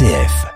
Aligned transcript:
RCF. 0.00 0.46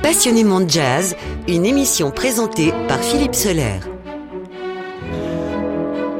Passionnément 0.00 0.68
jazz, 0.68 1.16
une 1.48 1.66
émission 1.66 2.12
présentée 2.12 2.72
par 2.86 3.00
Philippe 3.00 3.34
Soler. 3.34 3.80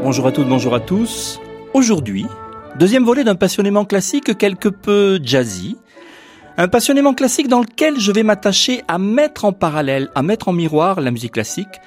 Bonjour 0.02 0.26
à 0.26 0.32
toutes, 0.32 0.48
bonjour 0.48 0.74
à 0.74 0.80
tous. 0.80 1.38
Aujourd'hui, 1.74 2.26
deuxième 2.76 3.04
volet 3.04 3.22
d'un 3.22 3.36
passionnément 3.36 3.84
classique 3.84 4.36
quelque 4.36 4.68
peu 4.68 5.20
jazzy. 5.22 5.76
Un 6.56 6.66
passionnément 6.66 7.14
classique 7.14 7.46
dans 7.46 7.60
lequel 7.60 8.00
je 8.00 8.10
vais 8.10 8.24
m'attacher 8.24 8.82
à 8.88 8.98
mettre 8.98 9.44
en 9.44 9.52
parallèle, 9.52 10.08
à 10.16 10.22
mettre 10.22 10.48
en 10.48 10.52
miroir 10.52 11.00
la 11.00 11.12
musique 11.12 11.34
classique, 11.34 11.80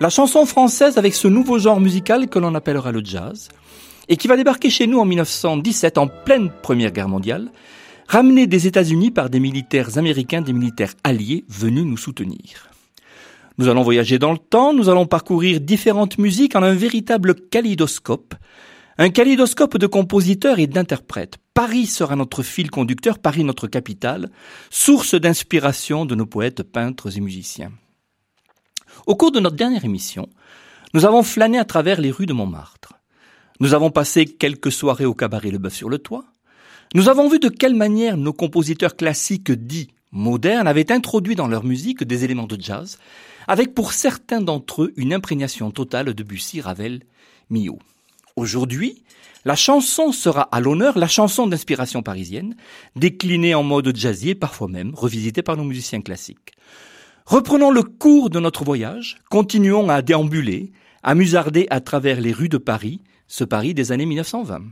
la 0.00 0.10
chanson 0.10 0.46
française 0.46 0.96
avec 0.96 1.14
ce 1.14 1.26
nouveau 1.26 1.58
genre 1.58 1.80
musical 1.80 2.28
que 2.28 2.38
l'on 2.38 2.54
appellera 2.54 2.92
le 2.92 3.04
jazz, 3.04 3.48
et 4.08 4.16
qui 4.16 4.28
va 4.28 4.36
débarquer 4.36 4.70
chez 4.70 4.86
nous 4.86 5.00
en 5.00 5.04
1917 5.04 5.98
en 5.98 6.06
pleine 6.06 6.50
Première 6.62 6.92
Guerre 6.92 7.08
mondiale, 7.08 7.50
ramené 8.06 8.46
des 8.46 8.66
États-Unis 8.66 9.10
par 9.10 9.28
des 9.28 9.40
militaires 9.40 9.98
américains, 9.98 10.40
des 10.40 10.52
militaires 10.52 10.94
alliés 11.04 11.44
venus 11.48 11.84
nous 11.84 11.96
soutenir. 11.96 12.70
Nous 13.58 13.68
allons 13.68 13.82
voyager 13.82 14.18
dans 14.18 14.32
le 14.32 14.38
temps, 14.38 14.72
nous 14.72 14.88
allons 14.88 15.06
parcourir 15.06 15.60
différentes 15.60 16.16
musiques 16.16 16.54
en 16.54 16.62
un 16.62 16.74
véritable 16.74 17.34
kaléidoscope, 17.34 18.34
un 18.98 19.10
kaléidoscope 19.10 19.78
de 19.78 19.86
compositeurs 19.86 20.60
et 20.60 20.68
d'interprètes. 20.68 21.38
Paris 21.54 21.86
sera 21.86 22.14
notre 22.14 22.44
fil 22.44 22.70
conducteur, 22.70 23.18
Paris 23.18 23.42
notre 23.42 23.66
capitale, 23.66 24.30
source 24.70 25.16
d'inspiration 25.16 26.06
de 26.06 26.14
nos 26.14 26.26
poètes, 26.26 26.62
peintres 26.62 27.16
et 27.16 27.20
musiciens. 27.20 27.72
Au 29.08 29.16
cours 29.16 29.32
de 29.32 29.40
notre 29.40 29.56
dernière 29.56 29.86
émission, 29.86 30.28
nous 30.92 31.06
avons 31.06 31.22
flâné 31.22 31.58
à 31.58 31.64
travers 31.64 31.98
les 31.98 32.10
rues 32.10 32.26
de 32.26 32.34
Montmartre. 32.34 32.92
Nous 33.58 33.72
avons 33.72 33.90
passé 33.90 34.26
quelques 34.26 34.70
soirées 34.70 35.06
au 35.06 35.14
cabaret 35.14 35.50
Le 35.50 35.56
Bœuf 35.56 35.72
sur 35.72 35.88
le 35.88 35.96
Toit, 35.96 36.26
nous 36.94 37.08
avons 37.08 37.26
vu 37.26 37.38
de 37.38 37.48
quelle 37.48 37.74
manière 37.74 38.18
nos 38.18 38.34
compositeurs 38.34 38.96
classiques 38.96 39.50
dits 39.50 39.88
modernes 40.12 40.68
avaient 40.68 40.92
introduit 40.92 41.36
dans 41.36 41.48
leur 41.48 41.64
musique 41.64 42.04
des 42.04 42.24
éléments 42.24 42.46
de 42.46 42.60
jazz, 42.60 42.98
avec 43.46 43.74
pour 43.74 43.94
certains 43.94 44.42
d'entre 44.42 44.82
eux 44.82 44.92
une 44.98 45.14
imprégnation 45.14 45.70
totale 45.70 46.12
de 46.12 46.22
Bussy, 46.22 46.60
Ravel, 46.60 47.00
Millot. 47.48 47.78
Aujourd'hui, 48.36 49.04
la 49.46 49.56
chanson 49.56 50.12
sera 50.12 50.42
à 50.42 50.60
l'honneur, 50.60 50.98
la 50.98 51.08
chanson 51.08 51.46
d'inspiration 51.46 52.02
parisienne, 52.02 52.56
déclinée 52.94 53.54
en 53.54 53.62
mode 53.62 53.96
jazzy 53.96 54.30
et 54.30 54.34
parfois 54.34 54.68
même 54.68 54.94
revisitée 54.94 55.42
par 55.42 55.56
nos 55.56 55.64
musiciens 55.64 56.02
classiques. 56.02 56.52
Reprenons 57.28 57.70
le 57.70 57.82
cours 57.82 58.30
de 58.30 58.40
notre 58.40 58.64
voyage, 58.64 59.18
continuons 59.28 59.90
à 59.90 60.00
déambuler, 60.00 60.72
à 61.02 61.14
musarder 61.14 61.66
à 61.68 61.82
travers 61.82 62.22
les 62.22 62.32
rues 62.32 62.48
de 62.48 62.56
Paris, 62.56 63.02
ce 63.26 63.44
Paris 63.44 63.74
des 63.74 63.92
années 63.92 64.06
1920. 64.06 64.62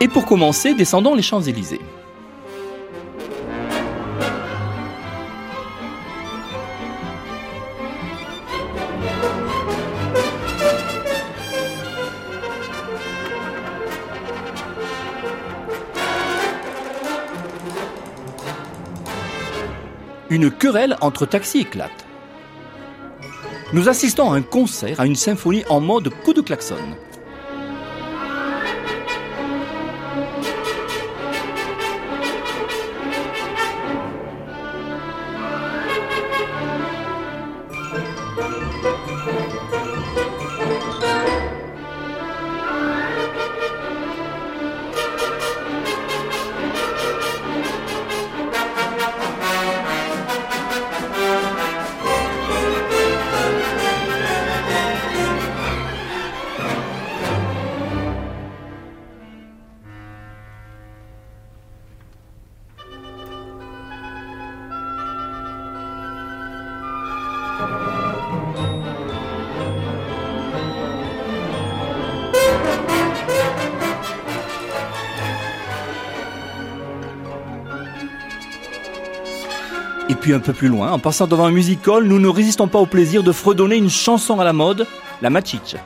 Et 0.00 0.08
pour 0.08 0.24
commencer, 0.24 0.72
descendons 0.72 1.14
les 1.14 1.20
Champs-Élysées. 1.20 1.82
Une 20.30 20.48
querelle 20.48 20.96
entre 21.00 21.26
taxis 21.26 21.62
éclate. 21.62 22.06
Nous 23.72 23.88
assistons 23.88 24.30
à 24.30 24.36
un 24.36 24.42
concert, 24.42 25.00
à 25.00 25.06
une 25.06 25.16
symphonie 25.16 25.64
en 25.68 25.80
mode 25.80 26.08
coup 26.22 26.32
de 26.32 26.40
klaxon. 26.40 26.76
Un 80.32 80.40
peu 80.40 80.52
plus 80.52 80.68
loin, 80.68 80.92
en 80.92 80.98
passant 80.98 81.26
devant 81.26 81.46
un 81.46 81.50
music 81.50 81.86
hall, 81.86 82.04
nous 82.04 82.18
ne 82.18 82.28
résistons 82.28 82.68
pas 82.68 82.78
au 82.78 82.86
plaisir 82.86 83.22
de 83.22 83.32
fredonner 83.32 83.76
une 83.76 83.90
chanson 83.90 84.40
à 84.40 84.44
la 84.44 84.52
mode, 84.52 84.86
la 85.22 85.30
machiche. 85.30 85.76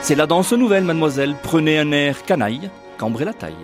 C'est 0.00 0.16
la 0.16 0.26
danse 0.26 0.52
nouvelle, 0.52 0.84
mademoiselle. 0.84 1.36
Prenez 1.42 1.78
un 1.78 1.92
air 1.92 2.24
canaille, 2.24 2.70
cambrez 2.98 3.24
la 3.24 3.32
taille. 3.32 3.54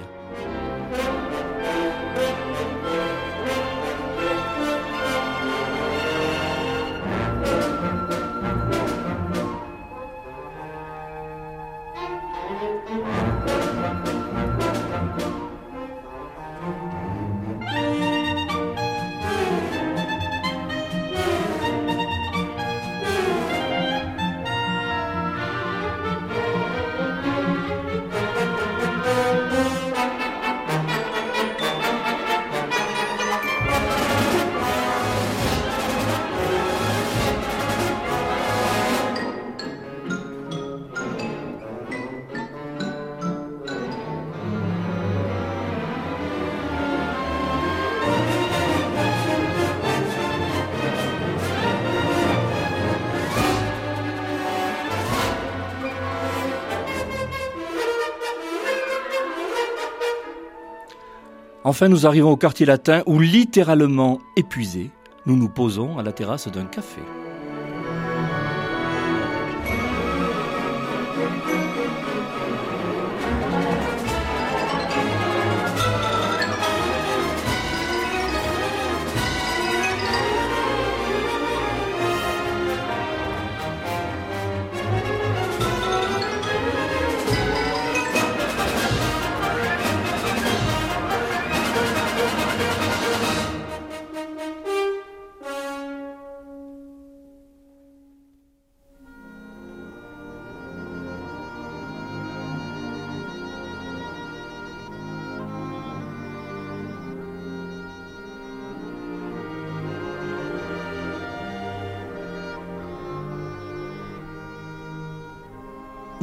Enfin, 61.68 61.88
nous 61.88 62.06
arrivons 62.06 62.30
au 62.30 62.36
quartier 62.38 62.64
latin 62.64 63.02
où, 63.04 63.20
littéralement 63.20 64.20
épuisés, 64.38 64.90
nous 65.26 65.36
nous 65.36 65.50
posons 65.50 65.98
à 65.98 66.02
la 66.02 66.12
terrasse 66.12 66.48
d'un 66.48 66.64
café. 66.64 67.02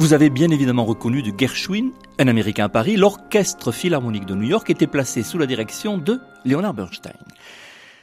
Vous 0.06 0.14
avez 0.14 0.30
bien 0.30 0.52
évidemment 0.52 0.84
reconnu 0.84 1.20
de 1.20 1.36
Gershwin, 1.36 1.90
un 2.20 2.28
Américain 2.28 2.66
à 2.66 2.68
Paris, 2.68 2.94
l'Orchestre 2.94 3.72
Philharmonique 3.72 4.24
de 4.24 4.36
New 4.36 4.46
York 4.46 4.70
était 4.70 4.86
placé 4.86 5.24
sous 5.24 5.36
la 5.36 5.46
direction 5.46 5.98
de 5.98 6.20
Leonard 6.44 6.74
Bernstein. 6.74 7.18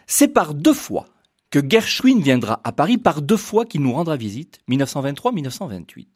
C'est 0.06 0.28
par 0.28 0.54
deux 0.54 0.74
fois 0.74 1.06
que 1.50 1.62
Gershwin 1.66 2.20
viendra 2.20 2.60
à 2.66 2.74
Paris, 2.74 2.98
par 2.98 3.22
deux 3.22 3.38
fois 3.38 3.64
qu'il 3.64 3.80
nous 3.80 3.94
rendra 3.94 4.18
visite, 4.18 4.60
1923-1928. 4.70 6.08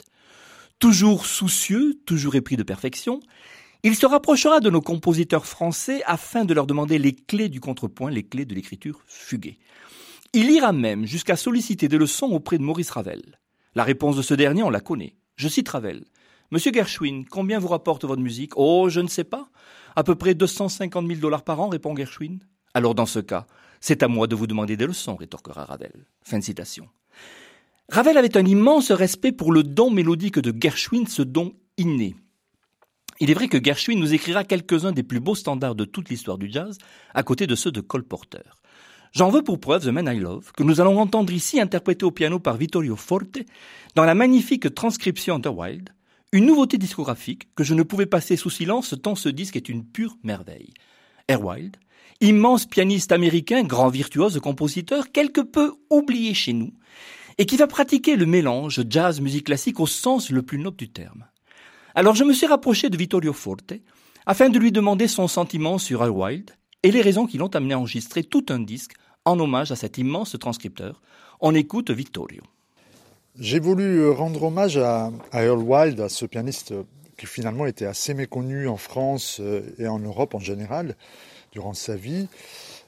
Toujours 0.77 1.25
soucieux, 1.25 1.93
toujours 2.05 2.35
épris 2.35 2.57
de 2.57 2.63
perfection, 2.63 3.21
il 3.83 3.95
se 3.95 4.05
rapprochera 4.05 4.59
de 4.59 4.69
nos 4.69 4.81
compositeurs 4.81 5.45
français 5.45 6.03
afin 6.05 6.43
de 6.43 6.53
leur 6.53 6.67
demander 6.67 6.99
les 6.99 7.13
clés 7.13 7.47
du 7.47 7.61
contrepoint, 7.61 8.11
les 8.11 8.23
clés 8.23 8.43
de 8.43 8.53
l'écriture 8.53 8.99
fuguée. 9.07 9.57
Il 10.33 10.51
ira 10.51 10.73
même 10.73 11.05
jusqu'à 11.05 11.37
solliciter 11.37 11.87
des 11.87 11.97
leçons 11.97 12.27
auprès 12.27 12.57
de 12.57 12.63
Maurice 12.63 12.89
Ravel. 12.89 13.39
La 13.73 13.85
réponse 13.85 14.17
de 14.17 14.21
ce 14.21 14.33
dernier, 14.33 14.63
on 14.63 14.69
la 14.69 14.81
connaît. 14.81 15.15
Je 15.37 15.47
cite 15.47 15.69
Ravel. 15.69 16.03
Monsieur 16.49 16.73
Gershwin, 16.73 17.23
combien 17.29 17.59
vous 17.59 17.67
rapporte 17.67 18.05
votre 18.05 18.21
musique? 18.21 18.53
Oh, 18.55 18.89
je 18.89 18.99
ne 18.99 19.07
sais 19.07 19.23
pas. 19.23 19.49
À 19.95 20.03
peu 20.03 20.15
près 20.15 20.33
250 20.33 21.07
000 21.07 21.19
dollars 21.19 21.43
par 21.43 21.61
an, 21.61 21.69
répond 21.69 21.95
Gershwin. 21.95 22.39
Alors 22.73 22.95
dans 22.95 23.05
ce 23.05 23.19
cas, 23.19 23.45
c'est 23.79 24.01
à 24.01 24.07
moi 24.07 24.25
de 24.25 24.35
vous 24.35 24.47
demander 24.47 24.75
des 24.77 24.87
leçons, 24.87 25.15
rétorquera 25.15 25.65
Ravel. 25.65 26.05
Fin 26.23 26.39
de 26.39 26.43
citation. 26.43 26.89
Ravel 27.89 28.17
avait 28.17 28.35
un 28.35 28.45
immense 28.45 28.91
respect 28.91 29.31
pour 29.31 29.51
le 29.51 29.61
don 29.63 29.91
mélodique 29.91 30.39
de 30.39 30.53
Gershwin, 30.59 31.05
ce 31.05 31.21
don 31.21 31.53
inné. 31.77 32.15
Il 33.19 33.29
est 33.29 33.35
vrai 33.35 33.47
que 33.47 33.63
Gershwin 33.63 33.99
nous 33.99 34.13
écrira 34.13 34.43
quelques-uns 34.43 34.91
des 34.91 35.03
plus 35.03 35.19
beaux 35.19 35.35
standards 35.35 35.75
de 35.75 35.85
toute 35.85 36.09
l'histoire 36.09 36.37
du 36.37 36.51
jazz, 36.51 36.77
à 37.13 37.21
côté 37.23 37.45
de 37.45 37.55
ceux 37.55 37.71
de 37.71 37.81
Cole 37.81 38.03
Porter. 38.03 38.41
J'en 39.13 39.29
veux 39.29 39.43
pour 39.43 39.59
preuve 39.59 39.85
The 39.85 39.89
Man 39.89 40.13
I 40.13 40.19
Love, 40.19 40.51
que 40.51 40.63
nous 40.63 40.81
allons 40.81 40.99
entendre 40.99 41.33
ici 41.33 41.59
interprété 41.59 42.05
au 42.05 42.11
piano 42.11 42.39
par 42.39 42.57
Vittorio 42.57 42.95
Forte, 42.95 43.39
dans 43.95 44.05
la 44.05 44.15
magnifique 44.15 44.73
transcription 44.73 45.41
Wild, 45.45 45.89
une 46.33 46.45
nouveauté 46.45 46.77
discographique 46.77 47.47
que 47.55 47.63
je 47.63 47.73
ne 47.73 47.83
pouvais 47.83 48.05
passer 48.05 48.35
sous 48.35 48.49
silence 48.49 48.95
tant 49.01 49.15
ce 49.15 49.29
disque 49.29 49.55
est 49.55 49.69
une 49.69 49.85
pure 49.85 50.17
merveille. 50.23 50.73
Wild, 51.29 51.77
immense 52.21 52.65
pianiste 52.65 53.11
américain, 53.11 53.63
grand 53.63 53.89
virtuose 53.89 54.39
compositeur, 54.39 55.11
quelque 55.11 55.41
peu 55.41 55.73
oublié 55.89 56.33
chez 56.33 56.53
nous, 56.53 56.73
et 57.37 57.45
qui 57.45 57.57
va 57.57 57.67
pratiquer 57.67 58.15
le 58.15 58.25
mélange 58.25 58.83
jazz-musique 58.89 59.45
classique 59.45 59.79
au 59.79 59.87
sens 59.87 60.29
le 60.29 60.41
plus 60.41 60.57
noble 60.57 60.77
du 60.77 60.89
terme. 60.89 61.25
Alors 61.95 62.15
je 62.15 62.23
me 62.23 62.33
suis 62.33 62.47
rapproché 62.47 62.89
de 62.89 62.97
Vittorio 62.97 63.33
Forte, 63.33 63.73
afin 64.25 64.49
de 64.49 64.59
lui 64.59 64.71
demander 64.71 65.07
son 65.07 65.27
sentiment 65.27 65.77
sur 65.77 66.01
Wild, 66.01 66.51
et 66.83 66.91
les 66.91 67.01
raisons 67.01 67.25
qui 67.25 67.37
l'ont 67.37 67.47
amené 67.47 67.73
à 67.73 67.79
enregistrer 67.79 68.23
tout 68.23 68.45
un 68.49 68.59
disque 68.59 68.93
en 69.25 69.39
hommage 69.39 69.71
à 69.71 69.75
cet 69.75 69.97
immense 69.97 70.37
transcripteur. 70.39 71.01
On 71.41 71.53
écoute 71.53 71.91
Vittorio. 71.91 72.41
J'ai 73.39 73.59
voulu 73.59 73.99
euh, 73.99 74.11
rendre 74.11 74.43
hommage 74.43 74.77
à, 74.77 75.11
Earl 75.31 75.61
Wild, 75.61 75.99
à 75.99 76.09
ce 76.09 76.25
pianiste 76.25 76.73
qui 77.17 77.27
finalement 77.27 77.67
était 77.67 77.85
assez 77.85 78.15
méconnu 78.15 78.67
en 78.67 78.77
France 78.77 79.37
euh, 79.39 79.61
et 79.77 79.87
en 79.87 79.99
Europe 79.99 80.33
en 80.33 80.39
général 80.39 80.95
durant 81.51 81.73
sa 81.73 81.95
vie, 81.95 82.27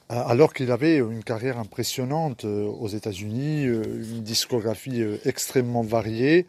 alors 0.09 0.53
qu'il 0.53 0.71
avait 0.71 0.97
une 0.97 1.23
carrière 1.23 1.59
impressionnante 1.59 2.45
euh, 2.45 2.65
aux 2.65 2.87
États-Unis, 2.87 3.63
une 3.63 4.23
discographie 4.23 5.03
extrêmement 5.23 5.83
variée, 5.83 6.47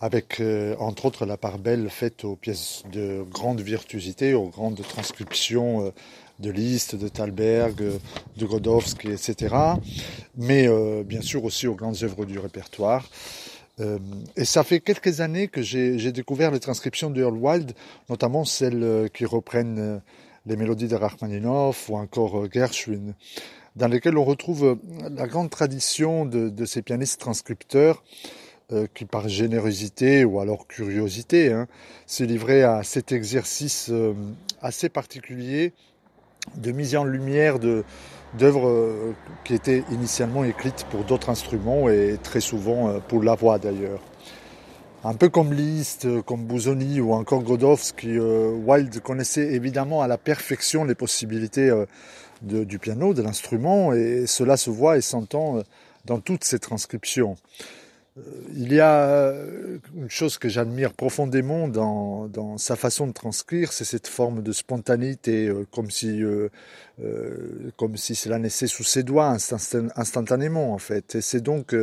avec 0.00 0.42
entre 0.78 1.06
autres 1.06 1.26
la 1.26 1.36
part 1.36 1.58
belle 1.58 1.90
faite 1.90 2.24
aux 2.24 2.36
pièces 2.36 2.84
de 2.92 3.24
grande 3.28 3.60
virtuosité, 3.60 4.34
aux 4.34 4.48
grandes 4.48 4.80
transcriptions 4.82 5.92
de 6.38 6.50
Liszt, 6.50 6.94
de 6.94 7.08
Thalberg, 7.08 7.82
de 8.36 8.46
Godowski, 8.46 9.08
etc. 9.10 9.54
Mais 10.36 10.68
euh, 10.68 11.02
bien 11.04 11.20
sûr 11.20 11.44
aussi 11.44 11.66
aux 11.66 11.74
grandes 11.74 12.02
œuvres 12.02 12.24
du 12.24 12.38
répertoire. 12.38 13.08
Euh, 13.80 13.98
et 14.36 14.44
ça 14.44 14.64
fait 14.64 14.80
quelques 14.80 15.20
années 15.20 15.48
que 15.48 15.62
j'ai 15.62 16.12
découvert 16.12 16.50
les 16.50 16.60
transcriptions 16.60 17.10
de 17.10 17.20
Earl 17.20 17.36
Wild, 17.36 17.72
notamment 18.08 18.44
celles 18.44 18.82
euh, 18.82 19.08
qui 19.08 19.24
reprennent 19.24 20.00
les 20.46 20.56
mélodies 20.56 20.88
de 20.88 20.96
Rachmaninoff 20.96 21.88
ou 21.88 21.96
encore 21.96 22.50
Gershwin, 22.50 23.14
dans 23.76 23.88
lesquelles 23.88 24.16
on 24.16 24.24
retrouve 24.24 24.78
la 25.10 25.26
grande 25.26 25.50
tradition 25.50 26.24
de, 26.24 26.64
ces 26.64 26.82
pianistes 26.82 27.20
transcripteurs 27.20 28.02
qui, 28.94 29.04
par 29.04 29.28
générosité 29.28 30.24
ou 30.24 30.40
alors 30.40 30.66
curiosité, 30.66 31.52
hein, 31.52 31.68
s'est 32.06 32.24
livré 32.24 32.62
à 32.62 32.82
cet 32.82 33.12
exercice 33.12 33.90
assez 34.62 34.88
particulier 34.88 35.74
de 36.56 36.72
mise 36.72 36.96
en 36.96 37.04
lumière 37.04 37.58
d'œuvres 37.58 38.68
euh, 38.68 39.14
qui 39.44 39.54
étaient 39.54 39.84
initialement 39.90 40.44
écrites 40.44 40.86
pour 40.90 41.04
d'autres 41.04 41.30
instruments 41.30 41.88
et 41.88 42.18
très 42.22 42.40
souvent 42.40 42.88
euh, 42.88 42.98
pour 42.98 43.22
la 43.22 43.34
voix 43.34 43.58
d'ailleurs. 43.58 44.00
Un 45.04 45.14
peu 45.14 45.28
comme 45.28 45.52
Liszt, 45.52 46.06
euh, 46.06 46.22
comme 46.22 46.44
Busoni 46.44 47.00
ou 47.00 47.12
encore 47.12 47.42
Godowski, 47.42 48.18
Wilde 48.18 49.00
connaissait 49.00 49.52
évidemment 49.54 50.02
à 50.02 50.08
la 50.08 50.18
perfection 50.18 50.84
les 50.84 50.94
possibilités 50.94 51.72
du 52.42 52.78
piano, 52.78 53.14
de 53.14 53.22
l'instrument, 53.22 53.92
et 53.92 54.26
cela 54.26 54.56
se 54.56 54.70
voit 54.70 54.96
et 54.96 55.00
s'entend 55.00 55.62
dans 56.04 56.20
toutes 56.20 56.44
ces 56.44 56.58
transcriptions. 56.58 57.36
Il 58.54 58.72
y 58.72 58.80
a 58.80 59.08
euh, 59.08 59.78
une 59.94 60.10
chose 60.10 60.38
que 60.38 60.48
j'admire 60.48 60.92
profondément 60.92 61.68
dans, 61.68 62.58
sa 62.58 62.76
façon 62.76 63.06
de 63.06 63.12
transcrire, 63.12 63.72
c'est 63.72 63.84
cette 63.84 64.08
forme 64.08 64.42
de 64.42 64.52
spontanéité, 64.52 65.46
euh, 65.48 65.66
comme 65.70 65.90
si, 65.90 66.22
euh, 66.22 66.48
cela 67.78 68.38
naissait 68.38 68.66
sous 68.66 68.84
ses 68.84 69.02
doigts 69.02 69.36
instantanément 69.96 70.72
en 70.72 70.78
fait. 70.78 71.14
Et 71.14 71.20
c'est 71.20 71.40
donc 71.40 71.76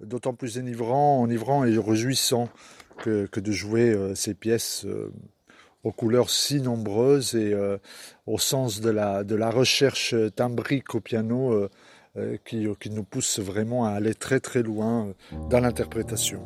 d'autant 0.00 0.34
plus 0.34 0.58
enivrant, 0.58 1.22
enivrant 1.22 1.64
et 1.64 1.76
réjouissant 1.76 2.48
que, 2.98 3.28
de 3.34 3.52
jouer 3.52 3.96
ces 4.14 4.34
pièces 4.34 4.86
aux 5.84 5.92
couleurs 5.92 6.30
si 6.30 6.60
nombreuses 6.60 7.34
et 7.34 7.54
au 8.26 8.38
sens 8.38 8.80
de 8.80 8.90
la, 8.90 9.50
recherche 9.50 10.14
timbrique 10.36 10.94
au 10.94 11.00
piano 11.00 11.52
euh, 11.52 11.68
qui, 12.44 12.66
qui 12.78 12.90
nous 12.90 13.04
pousse 13.04 13.38
vraiment 13.38 13.86
à 13.86 13.90
aller 13.90 14.14
très 14.14 14.40
très 14.40 14.62
loin 14.62 15.06
euh, 15.06 15.36
dans 15.48 15.60
l'interprétation. 15.60 16.42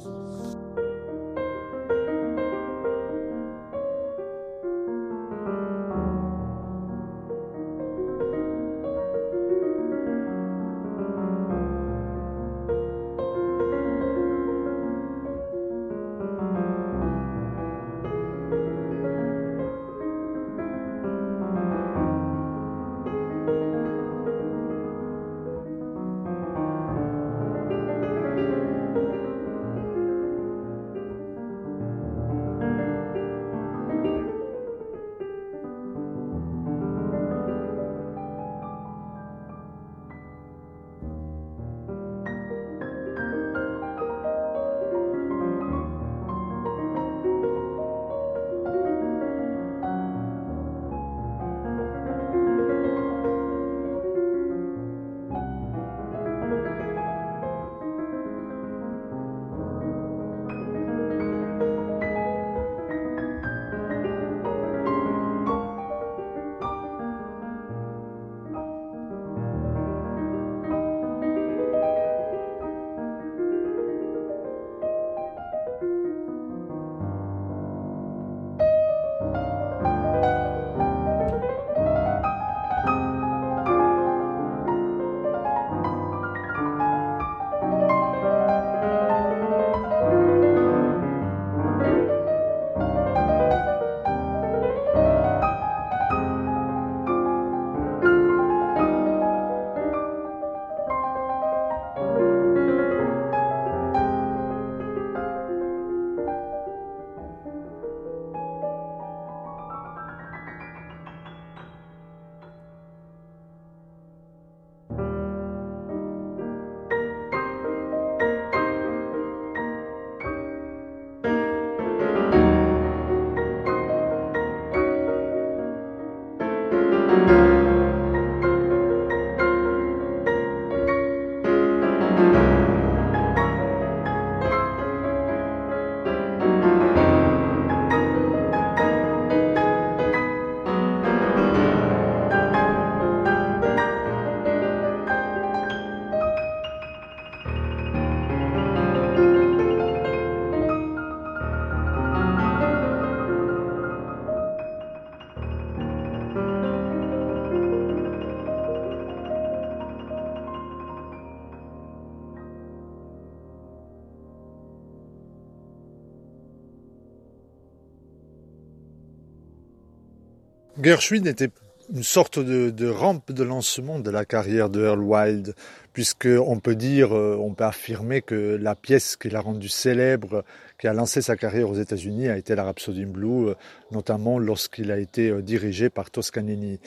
Gershwin 170.82 171.26
était 171.26 171.48
une 171.94 172.02
sorte 172.02 172.38
de, 172.38 172.88
rampe 172.88 173.32
de 173.32 173.44
lancement 173.44 173.98
de 173.98 174.10
la 174.10 174.26
carrière 174.26 174.68
de 174.68 174.82
Earl 174.84 175.00
Wilde, 175.00 175.54
puisque 175.94 176.26
on 176.26 176.58
peut 176.58 176.74
dire, 176.74 177.16
euh, 177.16 177.38
on 177.40 177.54
peut 177.54 177.64
affirmer 177.64 178.20
que 178.20 178.58
la 178.60 178.74
pièce 178.74 179.16
qui 179.16 179.30
l'a 179.30 179.40
rendu 179.40 179.68
célèbre, 179.68 180.44
qui 180.78 180.86
a 180.86 180.92
lancé 180.92 181.22
sa 181.22 181.36
carrière 181.36 181.70
aux 181.70 181.76
États-Unis, 181.76 182.28
a 182.28 182.36
été 182.36 182.54
la 182.54 182.64
Rhapsody 182.64 183.04
in 183.04 183.06
Blue, 183.06 183.48
euh, 183.48 183.54
notamment 183.90 184.38
lorsqu'il 184.38 184.90
a 184.90 184.98
été 184.98 185.30
euh, 185.30 185.40
dirigé 185.40 185.88
par 185.88 186.10
Toscanini. 186.10 186.78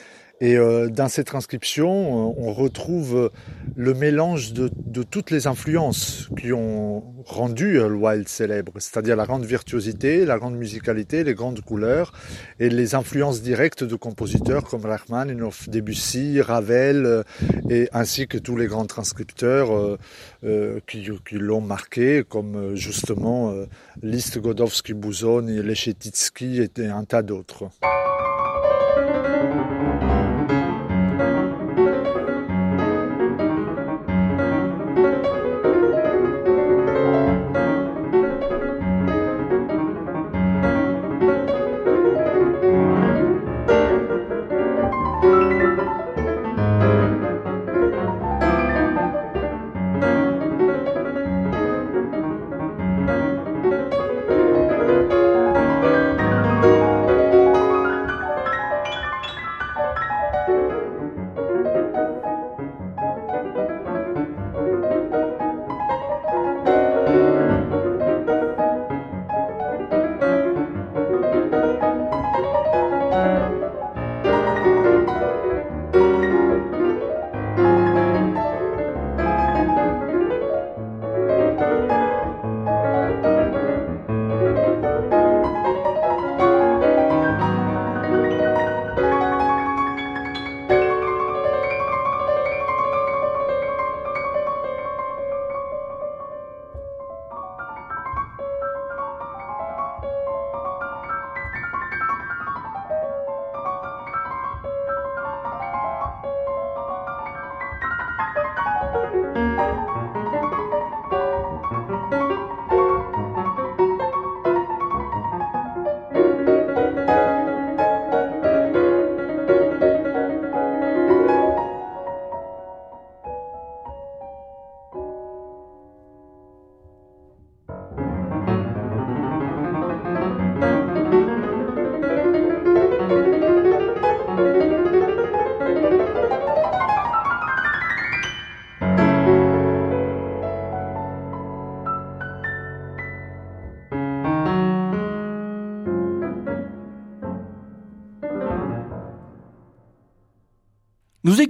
Et 0.41 0.57
euh, 0.57 0.87
dans 0.87 1.09
ces 1.09 1.25
transcriptions, 1.25 2.39
on 2.39 2.53
retrouve 2.53 3.29
le 3.75 3.93
mélange 3.93 4.53
de, 4.53 4.71
de, 4.73 5.03
toutes 5.03 5.31
les 5.31 5.47
influences 5.47 6.29
qui 6.39 6.53
ont 6.53 7.03
rendu 7.25 7.79
Wilde 7.81 8.29
célèbre, 8.29 8.73
c'est-à-dire 8.77 9.17
la 9.17 9.25
grande 9.25 9.43
virtuosité, 9.43 10.25
la 10.25 10.37
grande 10.37 10.55
musicalité, 10.55 11.25
les 11.25 11.33
grandes 11.33 11.59
couleurs, 11.61 12.13
et 12.59 12.69
les 12.69 12.95
influences 12.95 13.41
directes 13.41 13.83
de 13.83 13.95
compositeurs 13.95 14.63
comme 14.63 14.85
Rachmaninoff, 14.85 15.69
Debussy, 15.69 16.41
Ravel, 16.41 17.23
et 17.69 17.89
ainsi 17.91 18.27
que 18.27 18.37
tous 18.37 18.55
les 18.55 18.67
grands 18.67 18.85
transcripteurs 18.85 19.75
euh, 19.75 19.97
euh, 20.45 20.79
qui, 20.87 21.09
qui 21.27 21.35
l'ont 21.35 21.61
marqué, 21.61 22.23
comme 22.27 22.75
justement 22.75 23.53
Liszt, 24.01 24.39
Godowski, 24.39 24.93
Bouzone, 24.93 25.61
Lechetitsky 25.61 26.61
et 26.61 26.85
un 26.85 27.03
tas 27.03 27.23
d'autres. 27.23 27.69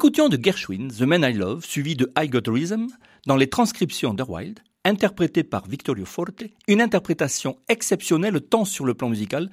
Écoutions 0.09 0.27
de 0.27 0.43
Gershwin 0.43 0.87
The 0.87 1.01
Man 1.01 1.23
I 1.23 1.33
Love, 1.33 1.63
suivi 1.63 1.95
de 1.95 2.11
I 2.17 2.27
Got 2.27 2.51
Rhythm, 2.51 2.87
dans 3.27 3.35
les 3.35 3.47
transcriptions 3.47 4.15
Wild, 4.27 4.59
interprété 4.83 5.43
par 5.43 5.67
Victorio 5.67 6.03
Forte, 6.03 6.45
une 6.67 6.81
interprétation 6.81 7.59
exceptionnelle 7.69 8.41
tant 8.41 8.65
sur 8.65 8.85
le 8.85 8.95
plan 8.95 9.09
musical 9.09 9.51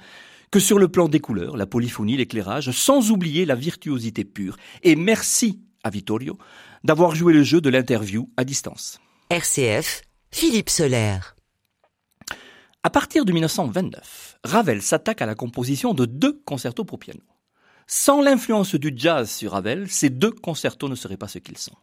que 0.51 0.59
sur 0.59 0.79
le 0.79 0.89
plan 0.89 1.11
des 1.11 1.21
couleurs, 1.21 1.59
la 1.59 1.67
polyphonie, 1.67 2.17
l'éclairage, 2.17 2.71
sans 2.71 3.11
oublier 3.11 3.45
la 3.45 3.55
virtuosité 3.55 4.25
pure. 4.25 4.57
Et 4.83 4.97
merci 4.97 5.61
à 5.85 5.91
Vittorio 5.91 6.39
d'avoir 6.85 7.15
joué 7.15 7.35
le 7.35 7.43
jeu 7.43 7.61
de 7.61 7.69
l'interview 7.69 8.31
à 8.39 8.45
distance. 8.45 8.99
RCF, 9.29 10.05
Philippe 10.31 10.71
Solaire. 10.71 11.37
À 12.83 12.89
partir 12.89 13.27
de 13.27 13.33
1929, 13.33 14.39
Ravel 14.43 14.81
s'attaque 14.81 15.21
à 15.21 15.27
la 15.27 15.35
composition 15.35 15.93
de 15.93 16.07
deux 16.07 16.41
concertos 16.47 16.87
pour 16.87 16.99
piano. 16.99 17.21
Sans 17.89 18.21
l'influence 18.21 18.75
du 18.75 18.93
jazz 18.97 19.31
sur 19.31 19.53
Ravel, 19.53 19.89
ces 19.89 20.11
deux 20.11 20.33
concertos 20.33 20.89
ne 20.89 20.97
seraient 20.97 21.17
pas 21.17 21.29
ce 21.29 21.39
qu'ils 21.39 21.57
sont. 21.57 21.77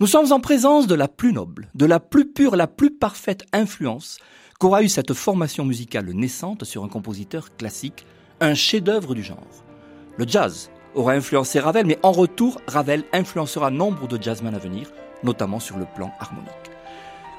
Nous 0.00 0.08
sommes 0.08 0.32
en 0.32 0.40
présence 0.40 0.88
de 0.88 0.96
la 0.96 1.06
plus 1.06 1.32
noble, 1.32 1.70
de 1.76 1.86
la 1.86 2.00
plus 2.00 2.26
pure, 2.26 2.56
la 2.56 2.66
plus 2.66 2.90
parfaite 2.90 3.44
influence 3.52 4.18
qu'aura 4.58 4.82
eu 4.82 4.88
cette 4.88 5.14
formation 5.14 5.64
musicale 5.64 6.10
naissante 6.10 6.64
sur 6.64 6.82
un 6.82 6.88
compositeur 6.88 7.56
classique, 7.56 8.04
un 8.40 8.54
chef-d'œuvre 8.54 9.14
du 9.14 9.22
genre. 9.22 9.46
Le 10.16 10.26
jazz 10.26 10.70
aura 10.96 11.12
influencé 11.12 11.60
Ravel, 11.60 11.86
mais 11.86 12.00
en 12.02 12.10
retour, 12.10 12.60
Ravel 12.66 13.04
influencera 13.12 13.70
nombre 13.70 14.08
de 14.08 14.20
jazzmen 14.20 14.56
à 14.56 14.58
venir, 14.58 14.90
notamment 15.22 15.60
sur 15.60 15.78
le 15.78 15.86
plan 15.94 16.12
harmonique. 16.18 16.50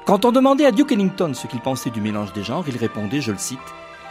Quand 0.06 0.24
on 0.24 0.32
demandait 0.32 0.66
à 0.66 0.72
Duke 0.72 0.92
Ellington 0.92 1.32
ce 1.34 1.46
qu'il 1.46 1.60
pensait 1.60 1.90
du 1.90 2.00
mélange 2.00 2.32
des 2.32 2.44
genres, 2.44 2.64
il 2.66 2.78
répondait, 2.78 3.20
je 3.20 3.32
le 3.32 3.38
cite, 3.38 3.58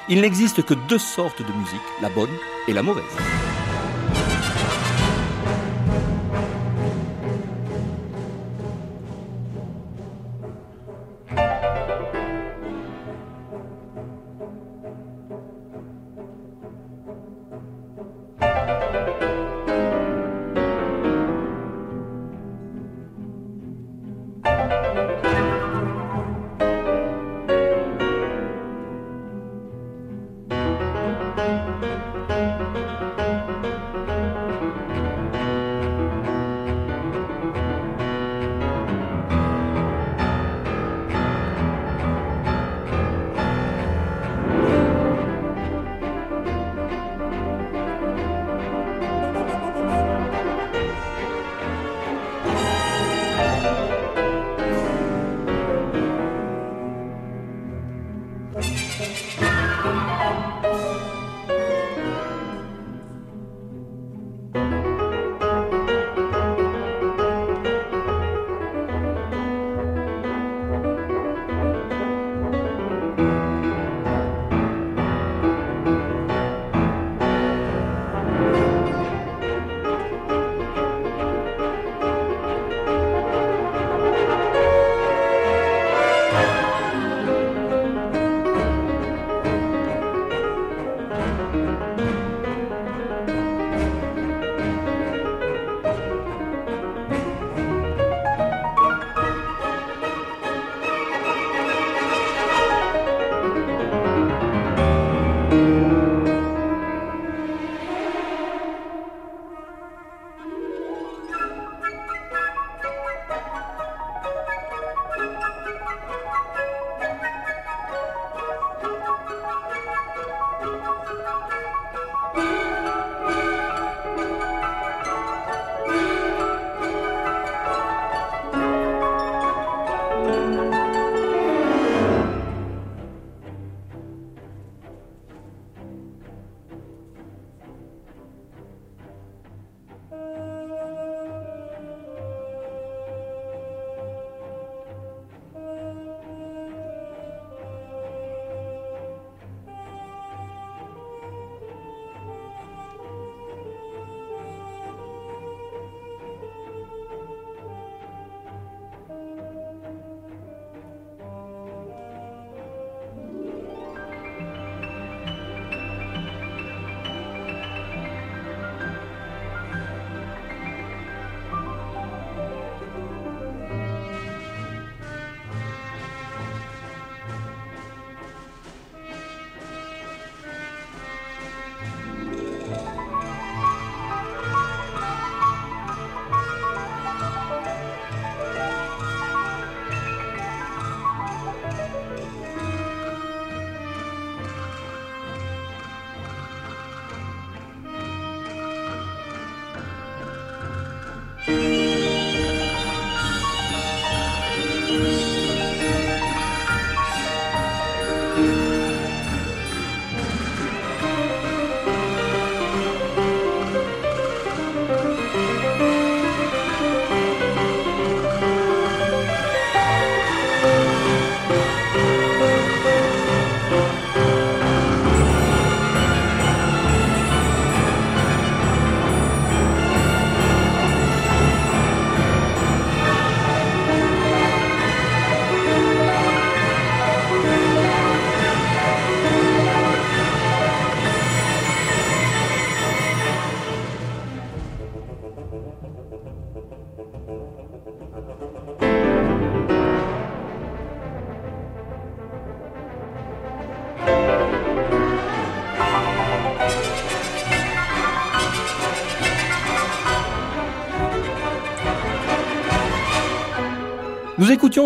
Il 0.10 0.22
n'existe 0.22 0.64
que 0.64 0.76
deux 0.88 1.00
sortes 1.00 1.42
de 1.42 1.58
musique, 1.58 1.82
la 2.04 2.10
bonne 2.10 2.30
et 2.68 2.74
la 2.74 2.84
mauvaise. 2.84 3.04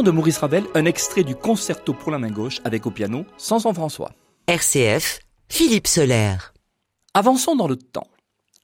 De 0.07 0.11
Maurice 0.11 0.37
Ravel 0.37 0.63
un 0.73 0.85
extrait 0.85 1.25
du 1.25 1.35
concerto 1.35 1.93
pour 1.93 2.11
la 2.13 2.17
main 2.17 2.31
gauche 2.31 2.61
avec 2.63 2.85
au 2.85 2.91
piano 2.91 3.25
Samson 3.35 3.73
François. 3.73 4.13
RCF, 4.47 5.19
Philippe 5.49 5.87
Solaire. 5.87 6.53
Avançons 7.13 7.57
dans 7.57 7.67
le 7.67 7.75
temps. 7.75 8.07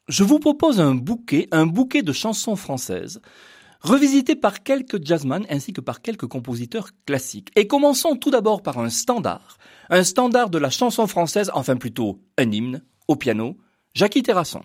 Je 0.08 0.24
vous 0.24 0.40
propose 0.40 0.80
un 0.80 0.96
bouquet, 0.96 1.50
un 1.52 1.66
bouquet 1.66 2.02
de 2.02 2.14
chansons 2.14 2.56
françaises, 2.56 3.20
revisitées 3.82 4.38
par 4.38 4.64
quelques 4.64 5.06
jazzmen 5.06 5.46
ainsi 5.50 5.74
que 5.74 5.82
par 5.82 6.02
quelques 6.02 6.28
compositeurs 6.28 6.92
classiques. 7.06 7.50
Et 7.58 7.68
commençons 7.68 8.16
tout 8.16 8.32
d'abord 8.32 8.62
par 8.62 8.78
un 8.80 8.90
standard, 8.90 9.58
un 9.90 10.06
standard 10.06 10.50
de 10.50 10.60
la 10.60 10.70
chanson 10.70 11.08
française, 11.08 11.52
enfin 11.54 11.76
plutôt 11.76 12.22
un 12.38 12.50
hymne, 12.50 12.84
au 13.10 13.18
piano, 13.18 13.58
Jackie 13.94 14.24
Terrasson. 14.24 14.62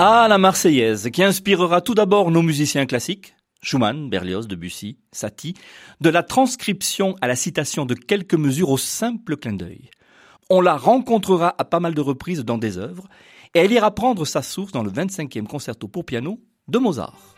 Ah, 0.00 0.28
la 0.28 0.38
Marseillaise, 0.38 1.10
qui 1.10 1.24
inspirera 1.24 1.80
tout 1.80 1.96
d'abord 1.96 2.30
nos 2.30 2.40
musiciens 2.42 2.86
classiques, 2.86 3.34
Schumann, 3.62 4.08
Berlioz, 4.08 4.46
Debussy, 4.46 4.96
Satie, 5.10 5.54
de 6.00 6.08
la 6.08 6.22
transcription 6.22 7.16
à 7.20 7.26
la 7.26 7.34
citation 7.34 7.84
de 7.84 7.94
quelques 7.94 8.34
mesures 8.34 8.70
au 8.70 8.78
simple 8.78 9.36
clin 9.36 9.54
d'œil. 9.54 9.90
On 10.50 10.60
la 10.60 10.76
rencontrera 10.76 11.52
à 11.58 11.64
pas 11.64 11.80
mal 11.80 11.94
de 11.94 12.00
reprises 12.00 12.44
dans 12.44 12.58
des 12.58 12.78
œuvres, 12.78 13.08
et 13.56 13.58
elle 13.58 13.72
ira 13.72 13.92
prendre 13.92 14.24
sa 14.24 14.40
source 14.40 14.70
dans 14.70 14.84
le 14.84 14.92
25e 14.92 15.48
concerto 15.48 15.88
pour 15.88 16.04
piano 16.04 16.38
de 16.68 16.78
Mozart. 16.78 17.37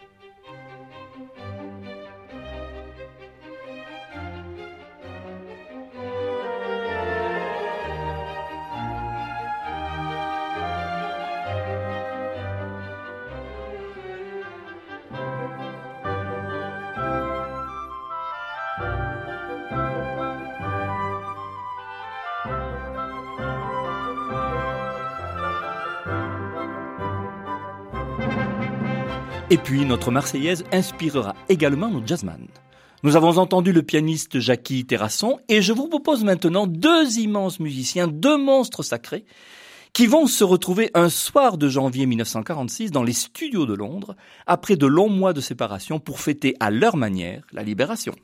Puis 29.64 29.84
notre 29.84 30.10
Marseillaise 30.10 30.64
inspirera 30.72 31.34
également 31.48 31.88
nos 31.88 32.06
jazzman. 32.06 32.46
Nous 33.02 33.16
avons 33.16 33.38
entendu 33.38 33.72
le 33.72 33.82
pianiste 33.82 34.38
Jackie 34.38 34.84
Terrasson 34.84 35.38
et 35.48 35.62
je 35.62 35.72
vous 35.72 35.88
propose 35.88 36.24
maintenant 36.24 36.66
deux 36.66 37.18
immenses 37.18 37.60
musiciens, 37.60 38.08
deux 38.08 38.36
monstres 38.36 38.82
sacrés, 38.82 39.24
qui 39.92 40.06
vont 40.06 40.26
se 40.26 40.44
retrouver 40.44 40.90
un 40.94 41.08
soir 41.08 41.58
de 41.58 41.68
janvier 41.68 42.06
1946 42.06 42.90
dans 42.90 43.02
les 43.02 43.12
studios 43.12 43.66
de 43.66 43.74
Londres, 43.74 44.16
après 44.46 44.76
de 44.76 44.86
longs 44.86 45.08
mois 45.08 45.32
de 45.32 45.40
séparation 45.40 45.98
pour 45.98 46.20
fêter 46.20 46.54
à 46.60 46.70
leur 46.70 46.96
manière 46.96 47.46
la 47.52 47.62
libération. 47.62 48.14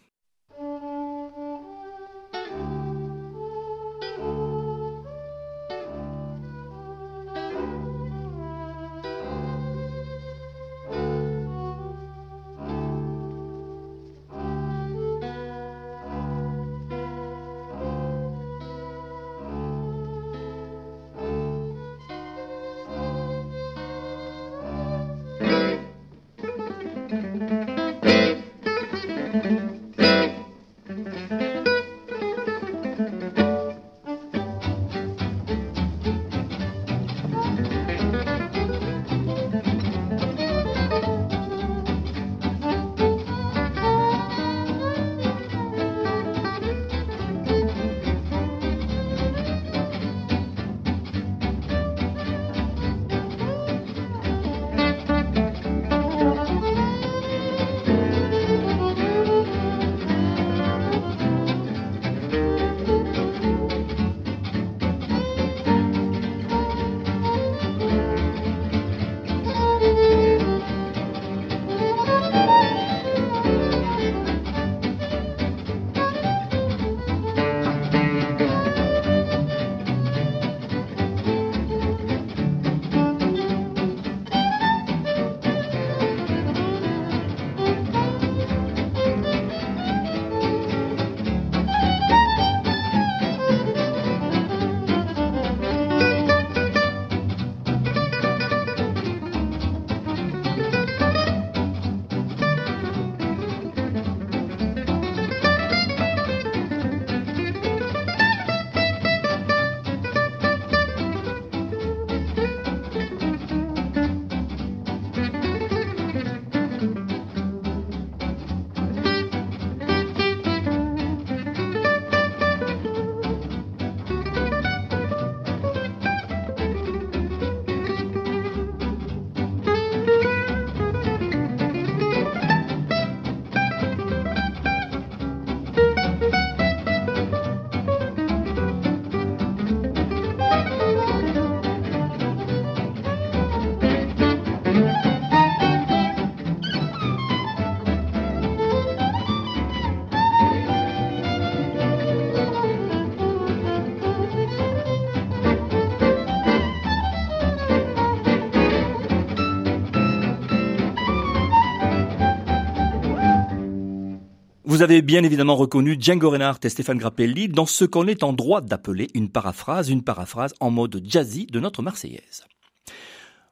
Vous 164.77 164.83
avez 164.83 165.01
bien 165.01 165.25
évidemment 165.25 165.57
reconnu 165.57 165.97
Django 165.99 166.29
Reinhardt 166.29 166.59
et 166.63 166.69
Stéphane 166.69 166.99
Grappelli 166.99 167.49
dans 167.49 167.65
ce 167.65 167.87
qu'on 167.87 168.07
est 168.09 168.23
en 168.23 168.35
droit 168.35 168.61
d'appeler 168.61 169.09
une 169.15 169.31
paraphrase, 169.31 169.89
une 169.89 170.03
paraphrase 170.03 170.53
en 170.61 170.71
mode 170.71 171.01
jazzy 171.03 171.47
de 171.47 171.61
notre 171.61 171.81
Marseillaise. 171.81 172.45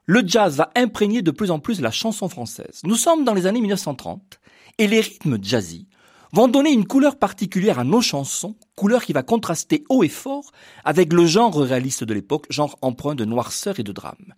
Le 0.05 0.21
jazz 0.23 0.57
va 0.57 0.69
imprégner 0.75 1.23
de 1.23 1.31
plus 1.31 1.49
en 1.49 1.57
plus 1.57 1.81
la 1.81 1.89
chanson 1.89 2.29
française. 2.29 2.81
Nous 2.83 2.93
sommes 2.93 3.23
dans 3.23 3.33
les 3.33 3.47
années 3.47 3.59
1930 3.59 4.39
et 4.77 4.85
les 4.85 4.99
rythmes 4.99 5.39
jazzy 5.41 5.87
vont 6.31 6.47
donner 6.47 6.71
une 6.71 6.85
couleur 6.85 7.17
particulière 7.17 7.79
à 7.79 7.83
nos 7.83 8.01
chansons, 8.01 8.55
couleur 8.75 9.03
qui 9.03 9.13
va 9.13 9.23
contraster 9.23 9.83
haut 9.89 10.03
et 10.03 10.09
fort 10.09 10.51
avec 10.83 11.11
le 11.11 11.25
genre 11.25 11.59
réaliste 11.59 12.03
de 12.03 12.13
l'époque, 12.13 12.45
genre 12.51 12.77
empreint 12.83 13.15
de 13.15 13.25
noirceur 13.25 13.79
et 13.79 13.83
de 13.83 13.91
drame. 13.91 14.35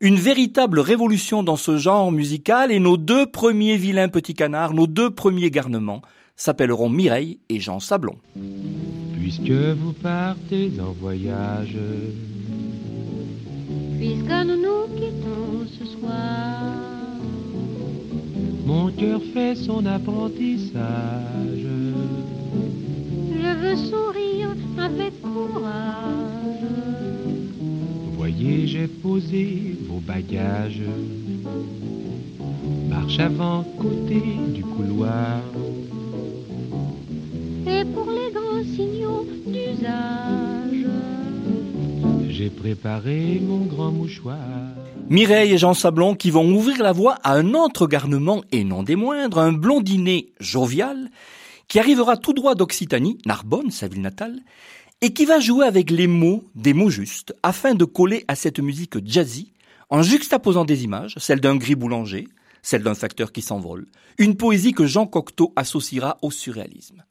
Une 0.00 0.16
véritable 0.16 0.80
révolution 0.80 1.44
dans 1.44 1.56
ce 1.56 1.76
genre 1.76 2.10
musical 2.10 2.72
et 2.72 2.80
nos 2.80 2.96
deux 2.96 3.26
premiers 3.26 3.76
vilains 3.76 4.08
petits 4.08 4.34
canards, 4.34 4.74
nos 4.74 4.88
deux 4.88 5.10
premiers 5.10 5.52
garnements, 5.52 6.02
s'appelleront 6.36 6.88
Mireille 6.88 7.38
et 7.48 7.60
Jean 7.60 7.80
Sablon. 7.80 8.16
Puisque 9.18 9.50
vous 9.50 9.92
partez 9.92 10.72
en 10.80 10.92
voyage, 10.92 11.76
puisque 13.98 14.46
nous 14.46 14.56
nous 14.56 14.94
quittons 14.96 15.66
ce 15.78 15.84
soir, 15.86 16.62
mon 18.66 18.90
cœur 18.90 19.20
fait 19.32 19.54
son 19.54 19.84
apprentissage. 19.86 20.80
je 23.30 23.56
veux 23.56 23.76
sourire 23.76 24.54
avec 24.78 25.20
courage. 25.22 26.34
Voyez, 28.16 28.66
j'ai 28.66 28.88
posé 28.88 29.76
vos 29.88 30.00
bagages. 30.00 30.82
Marche 32.88 33.18
avant 33.18 33.64
côté 33.78 34.22
du 34.54 34.62
couloir. 34.62 35.40
Et 37.66 37.84
pour 37.84 38.10
les 38.10 38.30
grands 38.32 38.64
signaux 38.64 39.26
d'usage, 39.46 40.86
J'ai 42.28 42.50
préparé 42.50 43.40
mon 43.40 43.64
grand 43.64 43.90
mouchoir. 43.90 44.38
Mireille 45.08 45.52
et 45.52 45.58
Jean 45.58 45.74
Sablon 45.74 46.14
qui 46.14 46.30
vont 46.30 46.50
ouvrir 46.52 46.82
la 46.82 46.92
voie 46.92 47.14
à 47.22 47.34
un 47.34 47.54
autre 47.54 47.86
garnement, 47.86 48.42
et 48.52 48.64
non 48.64 48.82
des 48.82 48.96
moindres, 48.96 49.38
un 49.38 49.52
blondinet 49.52 50.26
jovial, 50.40 51.10
qui 51.68 51.78
arrivera 51.78 52.16
tout 52.16 52.32
droit 52.32 52.54
d'Occitanie, 52.54 53.18
Narbonne, 53.24 53.70
sa 53.70 53.88
ville 53.88 54.02
natale, 54.02 54.40
et 55.00 55.12
qui 55.12 55.24
va 55.24 55.40
jouer 55.40 55.66
avec 55.66 55.90
les 55.90 56.06
mots, 56.06 56.44
des 56.54 56.74
mots 56.74 56.90
justes, 56.90 57.34
afin 57.42 57.74
de 57.74 57.84
coller 57.84 58.24
à 58.28 58.34
cette 58.34 58.58
musique 58.58 59.06
jazzy, 59.06 59.52
en 59.90 60.02
juxtaposant 60.02 60.64
des 60.64 60.84
images, 60.84 61.14
celle 61.18 61.40
d'un 61.40 61.56
gris 61.56 61.74
boulanger, 61.74 62.26
celle 62.62 62.82
d'un 62.82 62.94
facteur 62.94 63.30
qui 63.32 63.42
s'envole, 63.42 63.86
une 64.18 64.36
poésie 64.36 64.72
que 64.72 64.86
Jean 64.86 65.06
Cocteau 65.06 65.52
associera 65.56 66.18
au 66.22 66.30
surréalisme. 66.30 67.04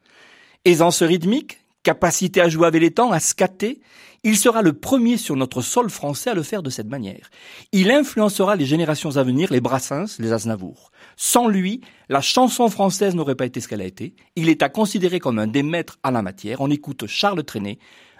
Aisance 0.65 1.03
rythmique, 1.03 1.59
capacité 1.83 2.39
à 2.39 2.47
jouer 2.47 2.67
avec 2.67 2.81
les 2.81 2.91
temps, 2.91 3.11
à 3.11 3.19
scatter, 3.19 3.81
il 4.23 4.37
sera 4.37 4.61
le 4.61 4.71
premier 4.71 5.17
sur 5.17 5.35
notre 5.35 5.61
sol 5.61 5.89
français 5.89 6.29
à 6.29 6.33
le 6.33 6.43
faire 6.43 6.63
de 6.63 6.69
cette 6.69 6.87
manière. 6.87 7.29
Il 7.73 7.91
influencera 7.91 8.55
les 8.55 8.65
générations 8.65 9.17
à 9.17 9.23
venir, 9.23 9.51
les 9.51 9.59
Brassens, 9.59 10.17
les 10.19 10.31
Aznavour. 10.31 10.91
Sans 11.17 11.49
lui, 11.49 11.81
la 12.07 12.21
chanson 12.21 12.69
française 12.69 13.13
n'aurait 13.13 13.35
pas 13.35 13.45
été 13.45 13.59
ce 13.59 13.67
qu'elle 13.67 13.81
a 13.81 13.85
été. 13.85 14.15
Il 14.37 14.47
est 14.47 14.63
à 14.63 14.69
considérer 14.69 15.19
comme 15.19 15.37
un 15.37 15.47
des 15.47 15.63
maîtres 15.63 15.99
à 16.01 16.11
la 16.11 16.21
matière. 16.21 16.61
On 16.61 16.71
écoute 16.71 17.07
Charles 17.07 17.43
Trenet 17.43 17.77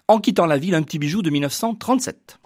en 0.09 0.19
quittant 0.19 0.45
la 0.45 0.57
ville, 0.57 0.75
un 0.75 0.83
petit 0.83 0.99
bijou 0.99 1.21
de 1.21 1.29
1937. 1.29 2.39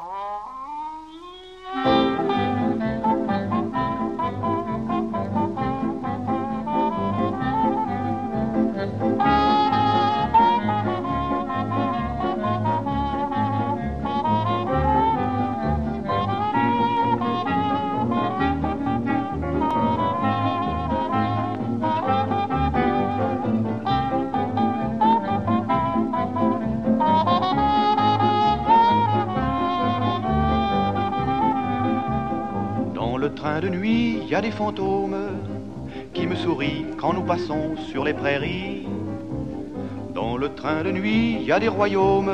Train 33.30 33.60
de 33.60 33.70
nuit, 33.70 34.20
il 34.22 34.28
y 34.28 34.36
a 34.36 34.42
des 34.42 34.52
fantômes 34.52 35.16
qui 36.14 36.28
me 36.28 36.36
sourient 36.36 36.86
quand 36.98 37.14
nous 37.14 37.24
passons 37.24 37.76
sur 37.90 38.04
les 38.04 38.14
prairies. 38.14 38.88
Dans 40.14 40.38
le 40.38 40.50
train 40.54 40.84
de 40.84 40.92
nuit, 40.92 41.38
il 41.40 41.44
y 41.44 41.52
a 41.52 41.60
des 41.60 41.68
royaumes, 41.68 42.34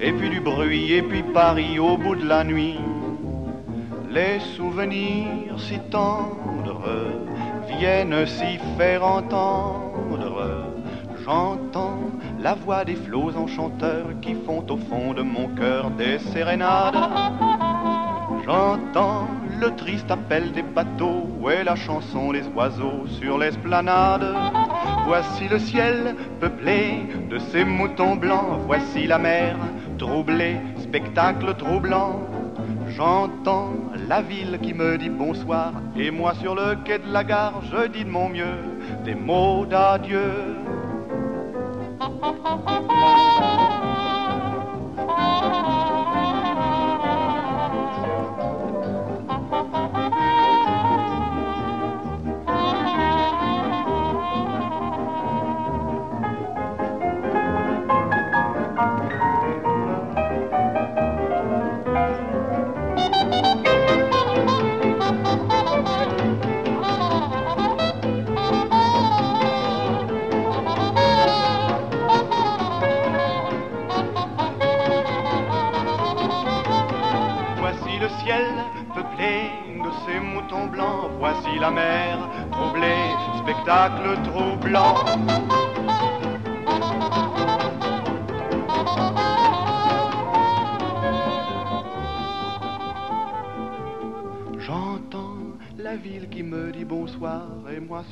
et 0.00 0.12
puis 0.12 0.30
du 0.30 0.40
bruit, 0.40 0.92
et 0.92 1.02
puis 1.02 1.22
Paris 1.22 1.78
au 1.78 1.96
bout 1.96 2.16
de 2.16 2.26
la 2.26 2.44
nuit. 2.44 2.78
Les 4.10 4.38
souvenirs 4.56 5.58
si 5.58 5.78
tendres 5.90 6.88
viennent 7.68 8.26
s'y 8.26 8.58
faire 8.78 9.04
entendre. 9.04 10.66
J'entends 11.24 11.98
la 12.40 12.54
voix 12.54 12.84
des 12.84 12.94
flots 12.94 13.36
enchanteurs 13.36 14.08
qui 14.22 14.34
font 14.34 14.64
au 14.70 14.76
fond 14.76 15.12
de 15.12 15.22
mon 15.22 15.48
cœur 15.48 15.90
des 15.90 16.18
sérénades. 16.18 16.94
J'entends 18.44 19.26
le 19.60 19.74
triste 19.76 20.10
appel 20.10 20.52
des 20.52 20.62
bateaux 20.62 21.28
et 21.50 21.64
la 21.64 21.76
chanson 21.76 22.32
des 22.32 22.44
oiseaux 22.54 23.06
sur 23.06 23.38
l'esplanade. 23.38 24.34
Voici 25.06 25.48
le 25.48 25.58
ciel 25.58 26.14
peuplé 26.40 27.06
de 27.30 27.38
ces 27.38 27.64
moutons 27.64 28.16
blancs. 28.16 28.60
Voici 28.66 29.06
la 29.06 29.18
mer 29.18 29.56
troublée, 29.98 30.56
spectacle 30.78 31.54
troublant. 31.56 32.20
J'entends 32.88 33.74
la 34.08 34.22
ville 34.22 34.58
qui 34.62 34.74
me 34.74 34.96
dit 34.98 35.10
bonsoir 35.10 35.72
et 35.96 36.10
moi 36.10 36.34
sur 36.34 36.54
le 36.54 36.76
quai 36.84 36.98
de 36.98 37.12
la 37.12 37.24
gare, 37.24 37.60
je 37.70 37.88
dis 37.88 38.04
de 38.04 38.10
mon 38.10 38.28
mieux 38.28 38.58
des 39.04 39.14
mots 39.14 39.66
d'adieu. 39.66 40.56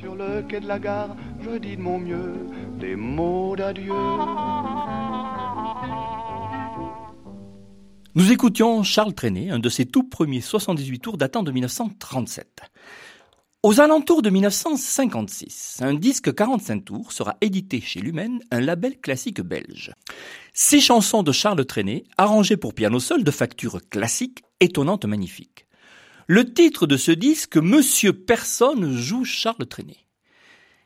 Sur 0.05 0.15
le 0.17 0.43
quai 0.43 0.61
de 0.61 0.69
la 0.69 0.79
gare, 0.79 1.17
je 1.41 1.57
dis 1.57 1.77
de 1.77 1.81
mon 1.81 1.99
mieux 1.99 2.35
des 2.79 2.95
mots 2.95 3.57
d'adieu. 3.57 3.95
Nous 8.15 8.31
écoutions 8.31 8.83
Charles 8.83 9.15
Trenet, 9.15 9.49
un 9.51 9.59
de 9.59 9.69
ses 9.71 9.87
tout 9.87 10.05
premiers 10.05 10.43
78 10.43 10.99
tours 10.99 11.17
datant 11.17 11.43
de 11.43 11.51
1937. 11.51 12.61
Aux 13.63 13.81
alentours 13.81 14.21
de 14.21 14.29
1956, 14.29 15.79
un 15.81 15.95
disque 15.95 16.35
45 16.35 16.85
tours 16.85 17.13
sera 17.13 17.39
édité 17.41 17.81
chez 17.81 18.01
Lumen, 18.01 18.41
un 18.51 18.61
label 18.61 19.01
classique 19.01 19.41
belge. 19.41 19.91
Six 20.53 20.83
chansons 20.83 21.23
de 21.23 21.33
Charles 21.33 21.65
Trenet, 21.65 22.05
arrangées 22.19 22.59
pour 22.59 22.75
piano 22.75 23.01
seul 23.01 23.25
de 23.25 23.31
facture 23.31 23.81
classique, 23.89 24.43
étonnante, 24.61 25.07
magnifique. 25.07 25.65
Le 26.27 26.51
titre 26.55 26.87
de 26.87 26.97
ce 26.97 27.13
disque, 27.13 27.59
Monsieur 27.59 28.15
Personne 28.15 28.97
joue 28.97 29.25
Charles 29.25 29.67
Trenet. 29.67 29.99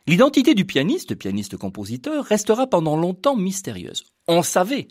L'identité 0.05 0.53
du 0.53 0.65
pianiste, 0.65 1.15
pianiste-compositeur, 1.15 2.25
restera 2.25 2.67
pendant 2.67 2.97
longtemps 2.97 3.37
mystérieuse. 3.37 4.03
On 4.27 4.43
savait. 4.43 4.89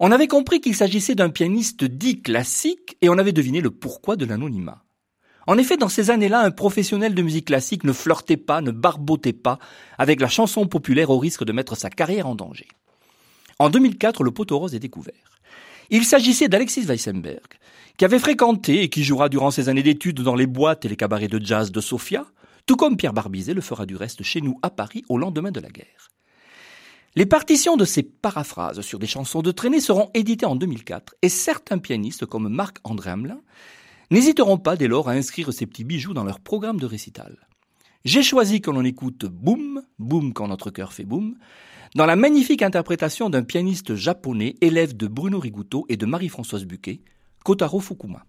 On 0.00 0.12
avait 0.12 0.28
compris 0.28 0.62
qu'il 0.62 0.74
s'agissait 0.74 1.14
d'un 1.14 1.28
pianiste 1.28 1.84
dit 1.84 2.22
classique 2.22 2.96
et 3.02 3.10
on 3.10 3.18
avait 3.18 3.32
deviné 3.32 3.60
le 3.60 3.70
pourquoi 3.70 4.16
de 4.16 4.24
l'anonymat. 4.24 4.82
En 5.46 5.58
effet, 5.58 5.76
dans 5.76 5.90
ces 5.90 6.10
années-là, 6.10 6.40
un 6.40 6.50
professionnel 6.50 7.14
de 7.14 7.22
musique 7.22 7.48
classique 7.48 7.84
ne 7.84 7.92
flirtait 7.92 8.38
pas, 8.38 8.62
ne 8.62 8.70
barbotait 8.70 9.34
pas 9.34 9.58
avec 9.98 10.22
la 10.22 10.28
chanson 10.28 10.66
populaire 10.66 11.10
au 11.10 11.18
risque 11.18 11.44
de 11.44 11.52
mettre 11.52 11.76
sa 11.76 11.90
carrière 11.90 12.26
en 12.26 12.34
danger. 12.34 12.68
En 13.58 13.68
2004, 13.68 14.24
le 14.24 14.30
poteau 14.30 14.58
rose 14.58 14.74
est 14.74 14.80
découvert. 14.80 15.40
Il 15.90 16.04
s'agissait 16.04 16.48
d'Alexis 16.48 16.86
Weissenberg, 16.86 17.58
qui 17.96 18.04
avait 18.04 18.18
fréquenté 18.18 18.82
et 18.82 18.88
qui 18.88 19.04
jouera 19.04 19.28
durant 19.28 19.50
ses 19.50 19.68
années 19.68 19.82
d'études 19.82 20.20
dans 20.20 20.34
les 20.34 20.46
boîtes 20.46 20.84
et 20.84 20.88
les 20.88 20.96
cabarets 20.96 21.28
de 21.28 21.44
jazz 21.44 21.72
de 21.72 21.80
Sofia, 21.80 22.26
tout 22.66 22.76
comme 22.76 22.96
Pierre 22.96 23.12
Barbizet 23.12 23.54
le 23.54 23.60
fera 23.60 23.86
du 23.86 23.96
reste 23.96 24.22
chez 24.22 24.40
nous 24.40 24.58
à 24.62 24.70
Paris 24.70 25.04
au 25.08 25.18
lendemain 25.18 25.50
de 25.50 25.60
la 25.60 25.70
guerre. 25.70 26.10
Les 27.14 27.24
partitions 27.24 27.78
de 27.78 27.86
ces 27.86 28.02
paraphrases 28.02 28.82
sur 28.82 28.98
des 28.98 29.06
chansons 29.06 29.40
de 29.40 29.50
traînée 29.50 29.80
seront 29.80 30.10
éditées 30.12 30.44
en 30.44 30.56
2004 30.56 31.14
et 31.22 31.30
certains 31.30 31.78
pianistes 31.78 32.26
comme 32.26 32.48
Marc-André 32.48 33.10
Hamelin 33.10 33.40
n'hésiteront 34.10 34.58
pas 34.58 34.76
dès 34.76 34.88
lors 34.88 35.08
à 35.08 35.12
inscrire 35.12 35.52
ces 35.52 35.66
petits 35.66 35.84
bijoux 35.84 36.12
dans 36.12 36.24
leur 36.24 36.40
programme 36.40 36.78
de 36.78 36.86
récital. 36.86 37.48
J'ai 38.04 38.22
choisi 38.22 38.60
que 38.60 38.70
l'on 38.70 38.84
écoute 38.84 39.24
Boum, 39.24 39.82
Boum 39.98 40.34
quand 40.34 40.48
notre 40.48 40.70
cœur 40.70 40.92
fait 40.92 41.04
boum, 41.04 41.36
dans 41.94 42.06
la 42.06 42.16
magnifique 42.16 42.62
interprétation 42.62 43.30
d'un 43.30 43.42
pianiste 43.42 43.94
japonais, 43.94 44.54
élève 44.60 44.94
de 44.94 45.06
Bruno 45.06 45.40
Riguto 45.40 45.86
et 45.88 45.96
de 45.96 46.04
Marie-Françoise 46.04 46.66
Buquet, 46.66 47.00
Kotaro 47.46 47.78
Fukuma. 47.78 48.26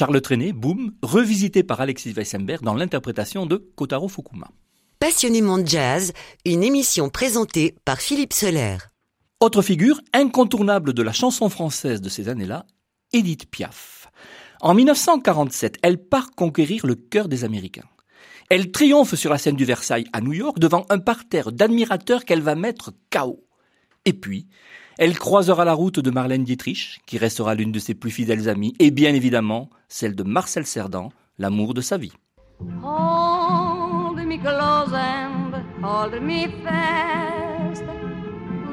Charles 0.00 0.22
Trenet, 0.22 0.52
Boom, 0.54 0.92
revisité 1.02 1.62
par 1.62 1.82
Alexis 1.82 2.14
Weissenberg 2.14 2.62
dans 2.62 2.72
l'interprétation 2.72 3.44
de 3.44 3.58
Kotaro 3.76 4.08
Fukuma. 4.08 4.48
Passionnément 4.98 5.58
de 5.58 5.68
jazz, 5.68 6.14
une 6.46 6.62
émission 6.62 7.10
présentée 7.10 7.74
par 7.84 8.00
Philippe 8.00 8.32
Soler. 8.32 8.78
Autre 9.40 9.60
figure 9.60 10.00
incontournable 10.14 10.94
de 10.94 11.02
la 11.02 11.12
chanson 11.12 11.50
française 11.50 12.00
de 12.00 12.08
ces 12.08 12.30
années-là, 12.30 12.64
Edith 13.12 13.50
Piaf. 13.50 14.08
En 14.62 14.72
1947, 14.72 15.76
elle 15.82 15.98
part 15.98 16.30
conquérir 16.30 16.86
le 16.86 16.94
cœur 16.94 17.28
des 17.28 17.44
Américains. 17.44 17.88
Elle 18.48 18.70
triomphe 18.70 19.16
sur 19.16 19.30
la 19.30 19.36
scène 19.36 19.56
du 19.56 19.66
Versailles 19.66 20.08
à 20.14 20.22
New 20.22 20.32
York 20.32 20.58
devant 20.58 20.86
un 20.88 20.98
parterre 20.98 21.52
d'admirateurs 21.52 22.24
qu'elle 22.24 22.40
va 22.40 22.54
mettre 22.54 22.94
KO. 23.10 23.44
Et 24.06 24.14
puis, 24.14 24.48
elle 25.00 25.18
croisera 25.18 25.64
la 25.64 25.72
route 25.72 25.98
de 25.98 26.10
Marlène 26.10 26.44
Dietrich, 26.44 27.00
qui 27.06 27.16
restera 27.16 27.54
l'une 27.54 27.72
de 27.72 27.78
ses 27.78 27.94
plus 27.94 28.10
fidèles 28.10 28.50
amies, 28.50 28.74
et 28.78 28.90
bien 28.90 29.14
évidemment 29.14 29.70
celle 29.88 30.14
de 30.14 30.22
Marcel 30.22 30.66
Cerdan, 30.66 31.08
l'amour 31.38 31.72
de 31.72 31.80
sa 31.80 31.96
vie. 31.96 32.12
Hold 32.82 34.18
me 34.26 34.36
close 34.36 34.92
and 34.92 35.54
hold 35.82 36.20
me 36.20 36.48
fast. 36.62 37.82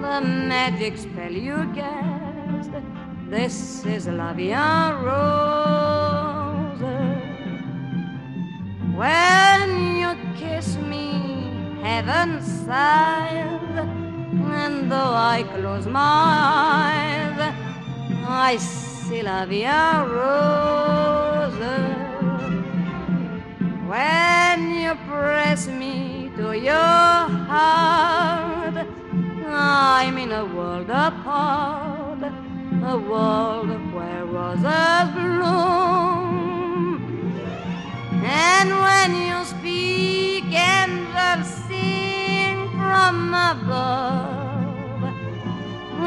The 0.01 0.21
magic 0.21 0.97
spell 0.97 1.31
you 1.31 1.65
cast. 1.73 2.71
This 3.31 3.85
is 3.85 4.09
la 4.09 4.33
vie 4.33 4.53
rose. 5.01 6.83
When 8.97 9.95
you 9.95 10.09
kiss 10.35 10.77
me, 10.89 11.53
heaven 11.81 12.41
sighs. 12.41 13.56
Though 14.89 15.13
I 15.13 15.43
close 15.53 15.85
my 15.85 15.99
eyes, 15.99 17.53
I 18.25 18.55
see 18.55 19.21
la 19.21 19.45
vie 19.45 19.65
en 19.65 20.07
rose. 20.07 21.67
When 23.85 24.71
you 24.71 24.95
press 25.09 25.67
me 25.67 26.31
to 26.37 26.57
your 26.57 26.73
heart, 27.51 28.87
I'm 29.49 30.17
in 30.17 30.31
a 30.31 30.45
world 30.45 30.89
apart, 30.89 32.23
a 32.83 32.97
world 32.97 33.69
where 33.93 34.25
roses 34.25 35.11
bloom. 35.13 37.01
And 38.23 38.69
when 38.69 39.15
you 39.27 39.43
speak, 39.43 40.45
angels 40.45 41.47
sing 41.67 42.69
from 42.71 43.33
above. 43.33 44.36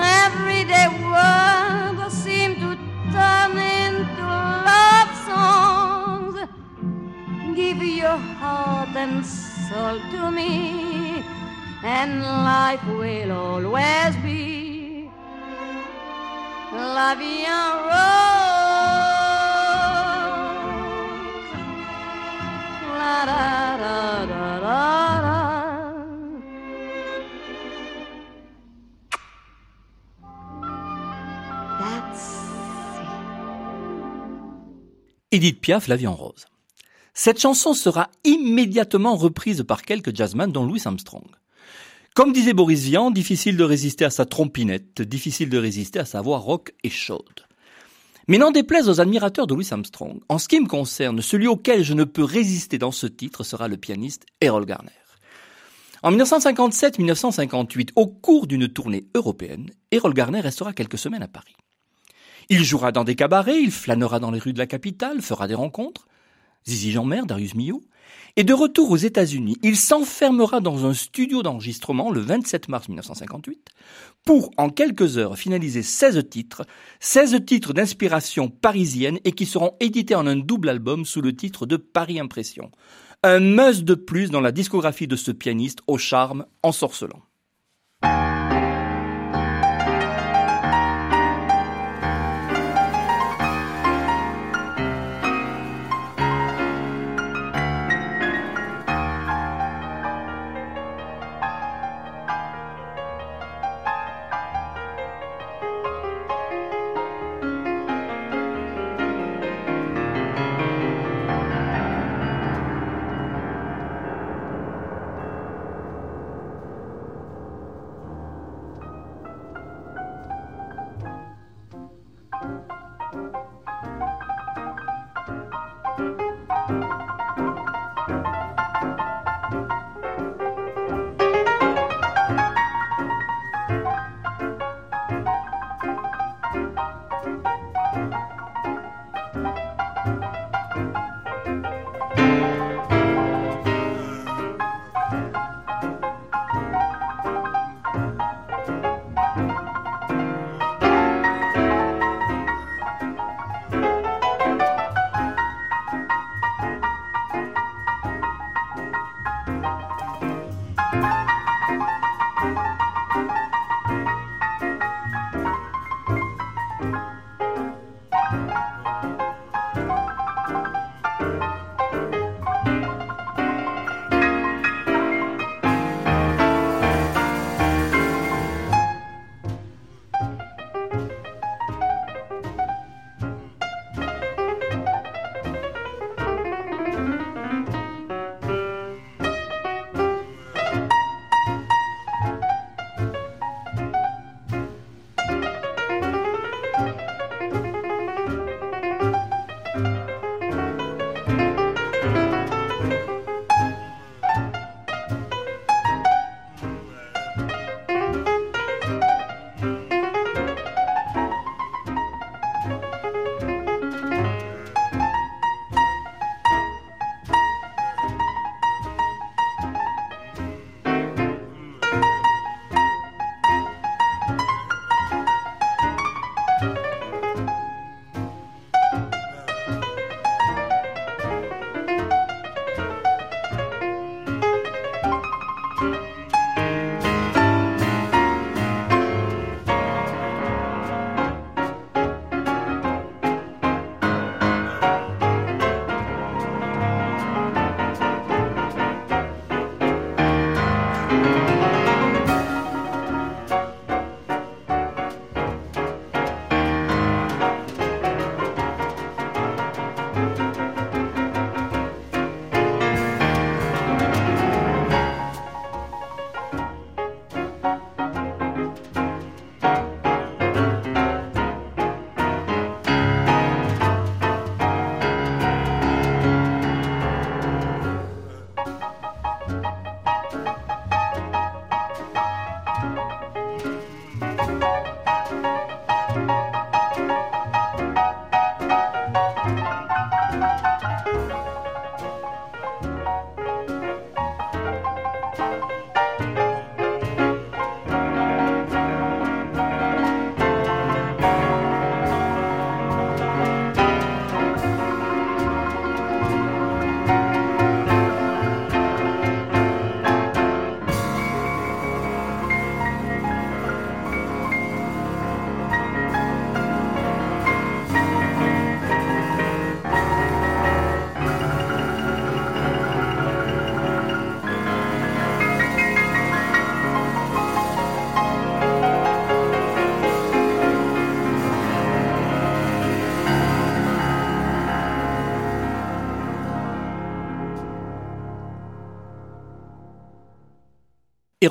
Everyday 0.03 0.89
words 1.13 2.15
seem 2.15 2.55
to 2.57 2.77
turn 3.13 3.59
into 3.59 4.27
love 4.71 5.13
songs. 5.29 6.37
Give 7.55 7.83
your 7.83 8.19
heart 8.41 8.97
and 8.97 9.25
soul 9.25 9.99
to 10.13 10.31
me, 10.31 11.23
and 11.83 12.23
life 12.23 12.85
will 12.87 13.33
always 13.33 14.17
be 14.25 15.11
la 16.73 17.15
vie 17.15 17.47
rose. 17.89 19.11
La 22.99 23.25
da 23.27 23.77
da 23.83 24.27
da 24.27 24.61
da 24.61 25.00
Edith 35.33 35.61
Piaf, 35.61 35.87
La 35.87 35.95
vie 35.95 36.09
en 36.09 36.17
rose. 36.17 36.47
Cette 37.15 37.39
chanson 37.39 37.73
sera 37.73 38.11
immédiatement 38.25 39.15
reprise 39.15 39.63
par 39.63 39.83
quelques 39.83 40.17
jazzmen 40.17 40.51
dont 40.51 40.67
Louis 40.67 40.83
Armstrong. 40.85 41.29
Comme 42.17 42.33
disait 42.33 42.53
Boris 42.53 42.83
Vian, 42.83 43.13
difficile 43.13 43.57
de 43.57 43.63
résister 43.63 44.05
à 44.05 44.11
sa 44.11 44.27
trompinette, 44.27 45.03
difficile 45.03 45.49
de 45.49 45.59
résister 45.59 46.01
à 46.01 46.05
sa 46.05 46.21
voix 46.21 46.39
rock 46.39 46.75
et 46.83 46.91
chaude. 46.91 47.47
Mais 48.27 48.39
n'en 48.39 48.51
déplaise 48.51 48.89
aux 48.89 49.01
admirateurs 49.01 49.47
de 49.47 49.55
Louis 49.55 49.69
Armstrong, 49.71 50.21
en 50.29 50.39
ce 50.39 50.49
qui 50.49 50.59
me 50.59 50.67
concerne, 50.67 51.23
celui 51.23 51.47
auquel 51.47 51.85
je 51.85 51.95
ne 51.95 52.03
peux 52.03 52.25
résister 52.25 52.79
dans 52.79 52.91
ce 52.91 53.07
titre 53.07 53.45
sera 53.45 53.69
le 53.69 53.77
pianiste 53.77 54.27
Errol 54.41 54.67
Garner. 54.67 54.91
En 56.03 56.11
1957-1958, 56.11 57.91
au 57.95 58.09
cours 58.09 58.49
d'une 58.49 58.67
tournée 58.67 59.07
européenne, 59.15 59.71
Errol 59.93 60.13
Garner 60.13 60.41
restera 60.41 60.73
quelques 60.73 60.99
semaines 60.99 61.23
à 61.23 61.29
Paris. 61.29 61.55
Il 62.53 62.65
jouera 62.65 62.91
dans 62.91 63.05
des 63.05 63.15
cabarets, 63.15 63.63
il 63.63 63.71
flânera 63.71 64.19
dans 64.19 64.33
les 64.33 64.41
rues 64.41 64.53
de 64.53 64.59
la 64.59 64.67
capitale, 64.67 65.23
fera 65.23 65.47
des 65.47 65.55
rencontres. 65.55 66.09
Zizi 66.69 66.91
Jeanmer, 66.91 67.23
Darius 67.25 67.55
Milhaud. 67.55 67.81
Et 68.35 68.43
de 68.43 68.53
retour 68.53 68.91
aux 68.91 68.97
États-Unis, 68.97 69.57
il 69.63 69.77
s'enfermera 69.77 70.59
dans 70.59 70.85
un 70.85 70.93
studio 70.93 71.45
d'enregistrement 71.45 72.11
le 72.11 72.19
27 72.19 72.69
mars 72.69 72.89
1958 72.89 73.69
pour, 74.25 74.51
en 74.57 74.69
quelques 74.69 75.17
heures, 75.17 75.39
finaliser 75.39 75.85
16 75.85 76.29
titres, 76.29 76.67
16 76.99 77.45
titres 77.47 77.73
d'inspiration 77.73 78.49
parisienne 78.49 79.21
et 79.23 79.31
qui 79.31 79.47
seront 79.47 79.77
édités 79.79 80.17
en 80.17 80.27
un 80.27 80.37
double 80.37 80.71
album 80.71 81.05
sous 81.05 81.21
le 81.21 81.37
titre 81.37 81.67
de 81.67 81.77
Paris 81.77 82.19
Impression. 82.19 82.73
Un 83.23 83.39
must 83.39 83.85
de 83.85 83.95
plus 83.95 84.31
dans 84.31 84.41
la 84.41 84.51
discographie 84.51 85.07
de 85.07 85.15
ce 85.15 85.31
pianiste 85.31 85.83
au 85.87 85.99
charme 85.99 86.47
ensorcelant. 86.65 87.23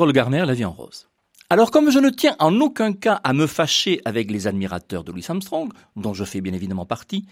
Garner, 0.08 0.46
La 0.46 0.54
vie 0.54 0.66
en 0.66 0.72
rose. 0.72 1.08
Alors 1.50 1.72
comme 1.72 1.90
je 1.90 2.00
ne 2.00 2.10
tiens 2.10 2.36
en 2.40 2.60
aucun 2.62 2.94
cas 2.94 3.20
à 3.24 3.34
me 3.34 3.48
fâcher 3.48 4.02
avec 4.06 4.30
les 4.32 4.48
admirateurs 4.48 5.04
de 5.04 5.12
Louis 5.12 5.26
Armstrong, 5.28 5.72
dont 5.96 6.14
je 6.14 6.24
fais 6.24 6.42
bien 6.42 6.54
évidemment 6.54 6.86
partie, 6.86 7.26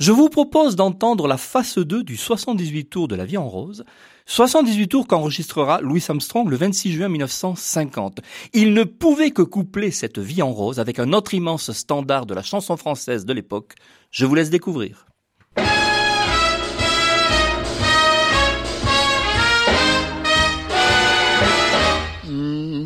je 0.00 0.10
vous 0.10 0.28
propose 0.28 0.74
d'entendre 0.74 1.28
la 1.28 1.36
face 1.36 1.78
2 1.78 2.02
du 2.02 2.16
78 2.16 2.86
tours 2.86 3.06
de 3.06 3.14
la 3.14 3.24
vie 3.24 3.36
en 3.36 3.48
rose, 3.48 3.84
78 4.26 4.88
tours 4.88 5.06
qu'enregistrera 5.06 5.80
Louis 5.80 6.04
Armstrong 6.08 6.48
le 6.48 6.56
26 6.56 6.92
juin 6.92 7.08
1950. 7.08 8.20
Il 8.54 8.74
ne 8.74 8.82
pouvait 8.82 9.30
que 9.30 9.42
coupler 9.42 9.92
cette 9.92 10.18
vie 10.18 10.42
en 10.42 10.52
rose 10.52 10.80
avec 10.80 10.98
un 10.98 11.12
autre 11.12 11.32
immense 11.34 11.70
standard 11.70 12.26
de 12.26 12.34
la 12.34 12.42
chanson 12.42 12.76
française 12.76 13.24
de 13.24 13.32
l'époque. 13.32 13.74
Je 14.10 14.26
vous 14.26 14.34
laisse 14.34 14.50
découvrir. 14.50 15.06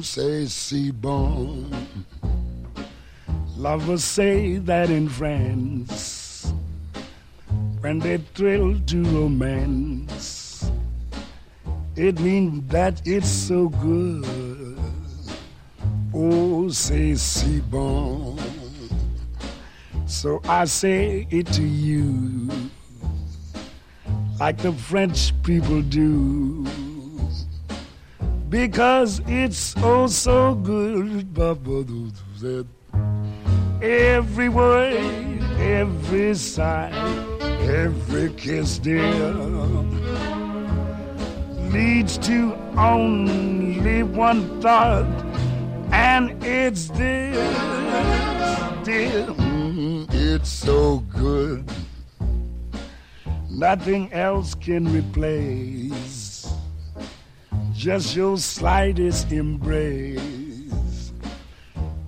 Say, 0.03 0.47
see, 0.47 0.91
bon. 0.91 1.71
Lovers 3.57 4.05
say 4.05 4.59
that 4.59 4.91
in 4.91 5.09
France, 5.09 6.53
when 7.81 7.99
they 7.99 8.19
thrill 8.19 8.79
to 8.87 9.03
romance, 9.05 10.71
it 11.97 12.21
means 12.21 12.71
that 12.71 13.03
it's 13.05 13.29
so 13.29 13.69
good. 13.69 14.79
Oh, 16.15 16.69
say, 16.69 17.15
see, 17.15 17.61
bon. 17.61 18.39
So 20.07 20.41
I 20.45 20.65
say 20.65 21.27
it 21.31 21.47
to 21.49 21.63
you, 21.63 22.49
like 24.39 24.59
the 24.59 24.73
French 24.73 25.33
people 25.43 25.83
do 25.83 26.67
because 28.49 29.21
it's 29.27 29.75
oh 29.79 30.07
so 30.07 30.55
good. 30.55 31.27
Every 33.83 34.49
word, 34.49 35.43
every 35.59 36.35
sigh, 36.35 36.91
every 37.61 38.31
kiss, 38.33 38.79
dear, 38.79 39.33
leads 41.71 42.19
to 42.19 42.55
only 42.77 44.03
one 44.03 44.61
thought, 44.61 45.07
and 45.93 46.43
it's 46.43 46.89
this, 46.89 47.37
dear. 48.85 49.27
Mm, 49.27 50.09
It's 50.13 50.49
so 50.49 50.99
good. 51.15 51.65
Nothing 53.51 54.13
else 54.13 54.55
can 54.55 54.87
replace 54.93 56.28
just 57.79 58.17
your 58.17 58.37
slightest 58.37 59.31
embrace. 59.31 61.13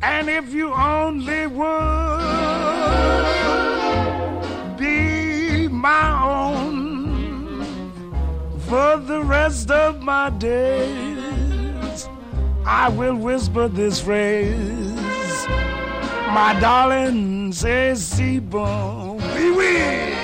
And 0.03 0.29
if 0.29 0.53
you 0.53 0.75
only 0.75 1.47
would 1.47 1.69
be 4.77 5.69
my 5.69 6.23
own 6.25 7.63
for 8.63 8.97
the 8.97 9.23
rest 9.23 9.71
of 9.71 10.03
my 10.03 10.31
days, 10.31 12.09
I 12.67 12.89
will 12.89 13.15
whisper 13.15 13.69
this 13.69 14.01
phrase. 14.01 14.59
My 16.35 16.59
darling 16.61 17.53
says, 17.53 18.05
see, 18.05 18.41
bon, 18.41 19.19
oui, 19.19 20.20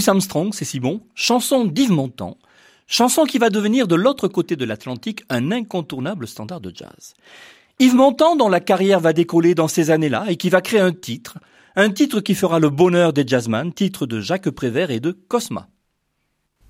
Louis 0.00 0.08
Armstrong, 0.08 0.54
c'est 0.54 0.64
si 0.64 0.80
bon, 0.80 1.02
chanson 1.14 1.66
d'Yves 1.66 1.92
Montand, 1.92 2.38
chanson 2.86 3.24
qui 3.24 3.36
va 3.36 3.50
devenir 3.50 3.86
de 3.86 3.94
l'autre 3.94 4.28
côté 4.28 4.56
de 4.56 4.64
l'Atlantique 4.64 5.24
un 5.28 5.52
incontournable 5.52 6.26
standard 6.26 6.62
de 6.62 6.72
jazz. 6.74 7.12
Yves 7.80 7.96
Montand, 7.96 8.34
dont 8.34 8.48
la 8.48 8.60
carrière 8.60 9.00
va 9.00 9.12
décoller 9.12 9.54
dans 9.54 9.68
ces 9.68 9.90
années-là 9.90 10.24
et 10.28 10.36
qui 10.36 10.48
va 10.48 10.62
créer 10.62 10.80
un 10.80 10.92
titre, 10.92 11.36
un 11.76 11.90
titre 11.90 12.22
qui 12.22 12.34
fera 12.34 12.58
le 12.58 12.70
bonheur 12.70 13.12
des 13.12 13.26
jazzman, 13.26 13.74
titre 13.74 14.06
de 14.06 14.20
Jacques 14.20 14.48
Prévert 14.48 14.90
et 14.90 15.00
de 15.00 15.10
Cosma. 15.10 15.68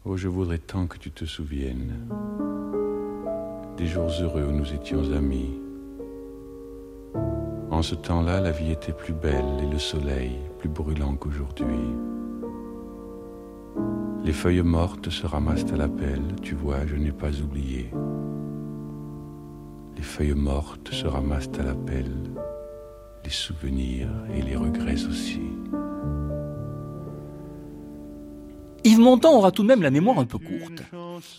Oh, 0.05 0.16
je 0.16 0.26
voudrais 0.26 0.59
tant 0.59 0.89
que 0.89 0.99
tu 0.99 1.12
te 1.12 1.24
souviennes 1.24 2.09
des 3.76 3.87
jours 3.87 4.11
heureux 4.20 4.43
où 4.43 4.51
nous 4.51 4.74
étions 4.74 5.12
amis. 5.12 5.55
En 7.70 7.83
ce 7.83 7.95
temps-là, 7.95 8.41
la 8.41 8.51
vie 8.51 8.72
était 8.72 8.93
plus 8.93 9.14
belle 9.14 9.62
et 9.62 9.72
le 9.72 9.78
soleil 9.78 10.33
plus 10.59 10.68
brûlant 10.68 11.14
qu'aujourd'hui. 11.14 11.76
Les 14.24 14.33
feuilles 14.33 14.62
mortes 14.62 15.11
se 15.11 15.26
ramassent 15.26 15.72
à 15.72 15.76
la 15.76 15.89
pelle, 15.89 16.37
tu 16.43 16.55
vois, 16.55 16.87
je 16.87 16.97
n'ai 16.97 17.12
pas 17.12 17.33
oublié. 17.41 17.91
Les 19.97 20.03
feuilles 20.03 20.35
mortes 20.35 20.93
se 20.93 21.07
ramassent 21.07 21.51
à 21.59 21.62
la 21.62 21.74
pelle, 21.74 22.31
les 23.24 23.31
souvenirs 23.31 24.09
et 24.35 24.43
les 24.43 24.57
regrets 24.57 25.05
aussi. 25.05 25.41
Yves 28.85 29.01
Montand 29.01 29.37
aura 29.37 29.51
tout 29.51 29.62
de 29.62 29.68
même 29.68 29.83
la 29.83 29.91
mémoire 29.91 30.18
un 30.18 30.24
peu 30.24 30.39
courte. 30.39 30.83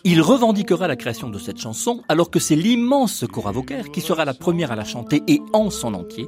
Il 0.04 0.22
revendiquera 0.22 0.88
la 0.88 0.96
création 0.96 1.30
de 1.30 1.40
cette 1.40 1.58
chanson 1.60 2.04
alors 2.08 2.30
que 2.30 2.40
c'est 2.40 2.56
l'immense 2.56 3.26
Cora 3.32 3.52
Vauquer 3.52 3.84
qui 3.92 4.02
sera 4.02 4.26
la 4.26 4.34
première 4.34 4.72
à 4.72 4.76
la 4.76 4.84
chanter 4.84 5.24
et 5.28 5.42
en 5.54 5.70
son 5.70 5.94
entier, 5.94 6.28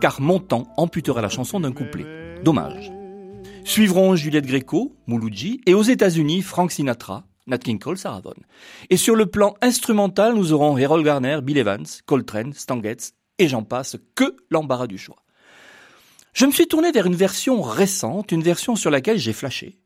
car 0.00 0.20
Montand 0.20 0.68
amputera 0.76 1.20
la 1.20 1.28
chanson 1.28 1.60
d'un 1.60 1.72
couplet. 1.72 2.06
Dommage. 2.42 2.93
Suivront 3.64 4.14
Juliette 4.14 4.46
Gréco, 4.46 4.94
Mouloudji, 5.06 5.62
et 5.64 5.72
aux 5.72 5.82
États-Unis, 5.82 6.42
Frank 6.42 6.70
Sinatra, 6.70 7.24
Nat 7.46 7.58
King 7.58 7.78
Cole, 7.78 7.96
Sarah. 7.96 8.20
Et 8.90 8.98
sur 8.98 9.16
le 9.16 9.24
plan 9.24 9.54
instrumental, 9.62 10.34
nous 10.34 10.52
aurons 10.52 10.76
Harold 10.76 11.04
Garner, 11.04 11.38
Bill 11.42 11.56
Evans, 11.56 11.86
Coltrane, 12.04 12.52
Stan 12.52 12.80
Getz, 12.82 13.14
et 13.38 13.48
j'en 13.48 13.62
passe, 13.62 13.96
que 14.14 14.36
l'embarras 14.50 14.86
du 14.86 14.98
choix. 14.98 15.24
Je 16.34 16.44
me 16.44 16.52
suis 16.52 16.66
tourné 16.66 16.92
vers 16.92 17.06
une 17.06 17.16
version 17.16 17.62
récente, 17.62 18.32
une 18.32 18.42
version 18.42 18.76
sur 18.76 18.90
laquelle 18.90 19.18
j'ai 19.18 19.32
flashé. 19.32 19.78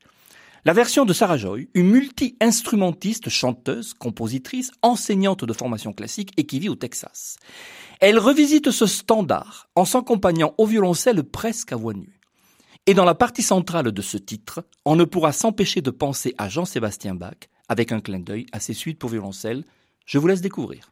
La 0.65 0.73
version 0.73 1.05
de 1.05 1.13
Sarah 1.13 1.37
Joy, 1.37 1.69
une 1.75 1.89
multi-instrumentiste, 1.89 3.29
chanteuse, 3.29 3.95
compositrice, 3.95 4.73
enseignante 4.83 5.45
de 5.45 5.53
formation 5.53 5.93
classique 5.93 6.33
et 6.37 6.47
qui 6.47 6.59
vit 6.59 6.69
au 6.69 6.75
Texas. 6.75 7.37
Elle 8.01 8.19
revisite 8.19 8.73
ce 8.73 8.87
standard 8.87 9.69
en 9.77 9.85
s'accompagnant 9.85 10.55
au 10.59 10.67
violoncelle 10.67 11.23
presque 11.23 11.73
à 11.73 11.77
voix 11.77 11.95
nue. 11.95 12.18
Et 12.89 12.95
dans 12.95 13.05
la 13.05 13.15
partie 13.15 13.43
centrale 13.43 13.93
de 13.93 14.01
ce 14.01 14.17
titre, 14.17 14.65
on 14.87 14.97
ne 14.97 15.05
pourra 15.05 15.33
s'empêcher 15.33 15.83
de 15.83 15.91
penser 15.91 16.35
à 16.39 16.49
Jean-Sébastien 16.49 17.15
Bach 17.15 17.37
avec 17.69 17.93
un 17.93 18.01
clin 18.01 18.19
d'œil 18.19 18.47
à 18.51 18.61
ses 18.61 18.73
suites 18.73 18.99
pour 18.99 19.11
violoncelle. 19.11 19.67
Je 20.07 20.17
vous 20.17 20.27
laisse 20.27 20.41
découvrir. 20.41 20.91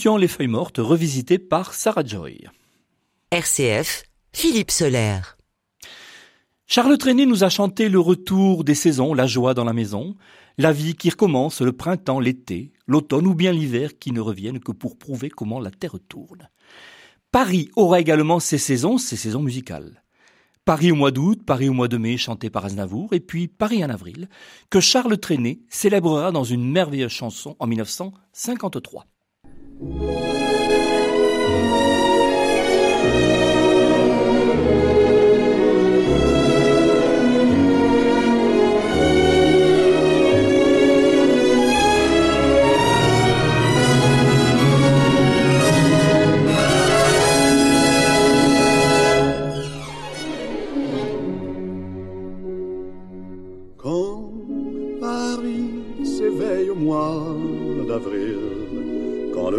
Écoutions 0.00 0.16
Les 0.16 0.28
Feuilles 0.28 0.46
Mortes 0.46 0.78
revisitées 0.78 1.38
par 1.38 1.74
Sarah 1.74 2.02
Joy. 2.02 2.48
RCF, 3.32 4.04
Philippe 4.32 4.70
Solaire. 4.70 5.36
Charles 6.66 6.96
Trenet 6.96 7.26
nous 7.26 7.44
a 7.44 7.50
chanté 7.50 7.90
le 7.90 8.00
retour 8.00 8.64
des 8.64 8.74
saisons, 8.74 9.12
la 9.12 9.26
joie 9.26 9.52
dans 9.52 9.64
la 9.64 9.74
maison, 9.74 10.14
la 10.56 10.72
vie 10.72 10.94
qui 10.94 11.10
recommence, 11.10 11.60
le 11.60 11.72
printemps, 11.72 12.18
l'été, 12.18 12.72
l'automne 12.86 13.26
ou 13.26 13.34
bien 13.34 13.52
l'hiver 13.52 13.98
qui 13.98 14.12
ne 14.12 14.20
reviennent 14.20 14.60
que 14.60 14.72
pour 14.72 14.96
prouver 14.96 15.28
comment 15.28 15.60
la 15.60 15.70
terre 15.70 15.98
tourne. 16.08 16.48
Paris 17.30 17.68
aura 17.76 18.00
également 18.00 18.40
ses 18.40 18.56
saisons, 18.56 18.96
ses 18.96 19.16
saisons 19.16 19.42
musicales. 19.42 20.02
Paris 20.64 20.92
au 20.92 20.96
mois 20.96 21.10
d'août, 21.10 21.42
Paris 21.44 21.68
au 21.68 21.74
mois 21.74 21.88
de 21.88 21.98
mai 21.98 22.16
chanté 22.16 22.48
par 22.48 22.64
Aznavour, 22.64 23.12
et 23.12 23.20
puis 23.20 23.48
Paris 23.48 23.84
en 23.84 23.90
avril, 23.90 24.30
que 24.70 24.80
Charles 24.80 25.18
Trenet 25.18 25.60
célébrera 25.68 26.32
dans 26.32 26.44
une 26.44 26.66
merveilleuse 26.72 27.12
chanson 27.12 27.54
en 27.58 27.66
1953. 27.66 29.04
Quand 29.80 30.49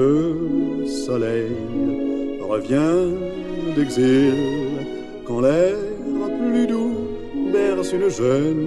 le 0.02 0.88
soleil 0.88 1.52
revient 2.52 3.02
d'exil, 3.76 4.34
quand 5.26 5.42
l'air 5.46 5.76
plus 6.40 6.66
doux 6.68 6.96
berce 7.54 7.92
une 7.98 8.10
jeune 8.10 8.66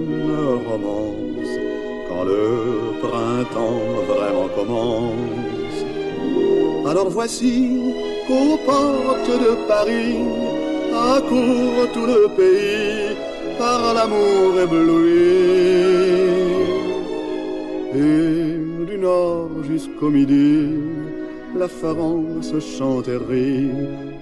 romance, 0.69 1.53
quand 2.07 2.23
le 2.33 2.45
printemps 3.05 3.85
vraiment 4.11 4.49
commence. 4.57 5.79
Alors 6.89 7.09
voici 7.09 7.53
qu'aux 8.27 8.57
portes 8.69 9.35
de 9.45 9.51
Paris 9.73 10.17
accourt 11.15 11.87
tout 11.95 12.07
le 12.13 12.21
pays 12.39 13.15
par 13.57 13.81
l'amour 13.95 14.49
ébloui. 14.65 15.25
Et 18.03 18.85
du 18.89 18.97
nord 18.97 19.49
jusqu'au 19.69 20.09
midi, 20.09 20.94
la 21.57 21.67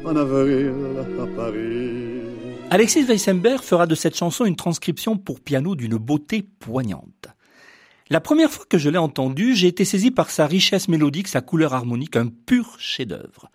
en 0.06 0.16
avril 0.16 0.74
à 1.20 1.26
Paris. 1.36 2.22
Alexis 2.70 3.04
Weissenberg 3.04 3.62
fera 3.64 3.88
de 3.88 3.96
cette 3.96 4.16
chanson 4.16 4.46
une 4.46 4.56
transcription 4.56 5.18
pour 5.18 5.40
piano 5.40 5.76
d'une 5.76 5.98
beauté 5.98 6.44
poignante. 6.60 7.28
La 8.10 8.22
première 8.22 8.52
fois 8.52 8.66
que 8.70 8.78
je 8.78 8.90
l'ai 8.90 8.98
entendue, 8.98 9.56
j'ai 9.56 9.68
été 9.68 9.86
saisi 9.86 10.12
par 10.12 10.30
sa 10.30 10.46
richesse 10.46 10.88
mélodique, 10.88 11.28
sa 11.28 11.42
couleur 11.42 11.74
harmonique, 11.74 12.16
un 12.16 12.28
pur 12.28 12.76
chef-d'œuvre. 12.78 13.50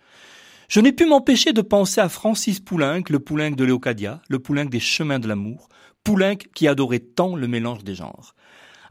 Je 0.67 0.81
n'ai 0.81 0.91
pu 0.91 1.05
m'empêcher 1.05 1.53
de 1.53 1.61
penser 1.61 2.01
à 2.01 2.09
Francis 2.09 2.59
Poulenc, 2.59 3.03
le 3.09 3.19
Poulenc 3.19 3.55
de 3.55 3.63
Léocadia, 3.63 4.21
le 4.29 4.39
Poulenc 4.39 4.65
des 4.65 4.79
chemins 4.79 5.19
de 5.19 5.27
l'amour, 5.27 5.69
Poulenc 6.03 6.37
qui 6.53 6.67
adorait 6.67 6.99
tant 6.99 7.35
le 7.35 7.47
mélange 7.47 7.83
des 7.83 7.95
genres. 7.95 8.35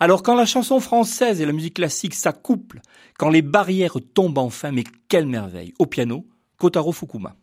Alors 0.01 0.23
quand 0.23 0.37
la 0.37 0.47
chanson 0.47 0.79
française 0.79 1.41
et 1.41 1.47
la 1.47 1.53
musique 1.53 1.75
classique 1.75 2.15
s'accouplent, 2.15 2.83
quand 3.19 3.31
les 3.31 3.43
barrières 3.43 3.97
tombent 4.15 4.39
enfin, 4.39 4.71
mais 4.71 4.85
quelle 5.09 5.27
merveille 5.27 5.75
Au 5.81 5.87
piano, 5.87 6.25
Kotaro 6.57 6.93
Fukuma. 6.93 7.35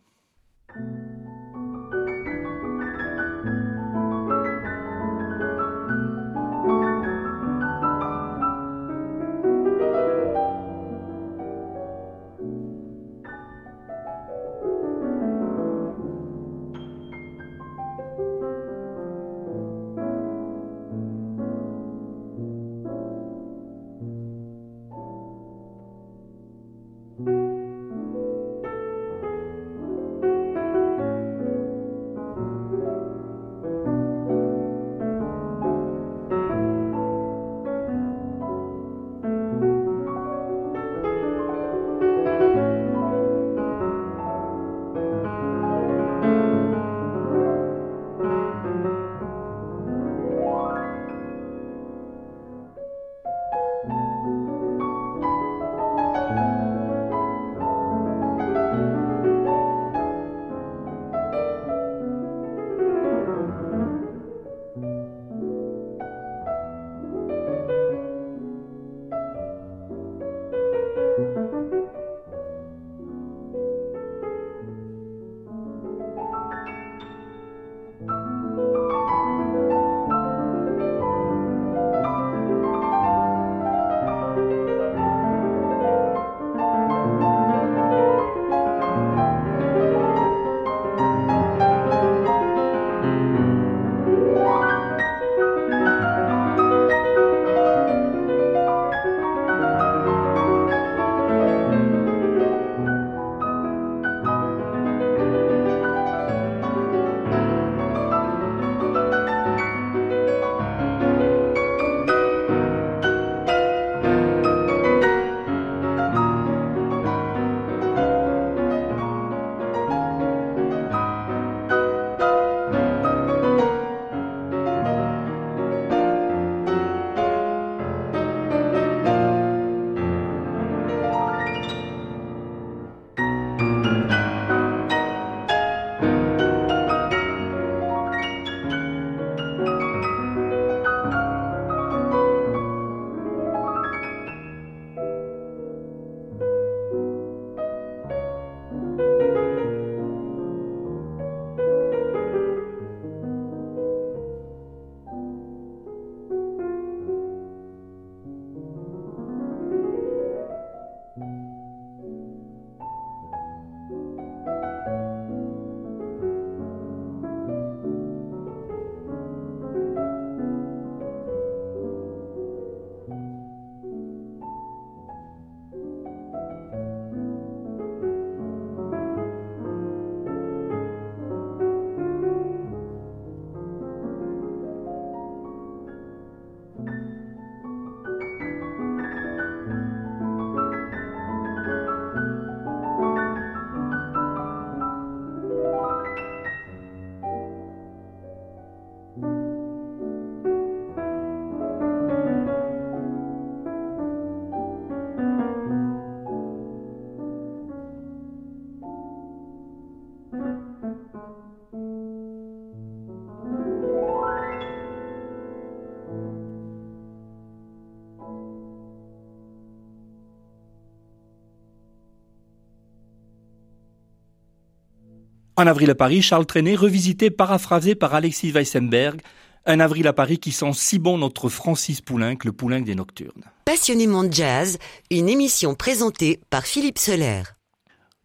En 225.58 225.66
avril 225.66 225.88
à 225.88 225.94
Paris, 225.94 226.20
Charles 226.20 226.44
Trenet, 226.44 226.74
revisité, 226.74 227.30
paraphrasé 227.30 227.94
par 227.94 228.12
Alexis 228.12 228.50
Weissenberg. 228.50 229.22
Un 229.64 229.80
avril 229.80 230.06
à 230.06 230.12
Paris 230.12 230.38
qui 230.38 230.52
sent 230.52 230.72
si 230.74 230.98
bon 230.98 231.16
notre 231.16 231.48
Francis 231.48 232.02
Poulenc, 232.02 232.36
le 232.44 232.52
Poulenc 232.52 232.82
des 232.82 232.94
Nocturnes. 232.94 233.44
Passionnément 233.64 234.22
de 234.22 234.32
jazz, 234.32 234.76
une 235.10 235.30
émission 235.30 235.74
présentée 235.74 236.40
par 236.50 236.66
Philippe 236.66 236.98
Soler. 236.98 237.42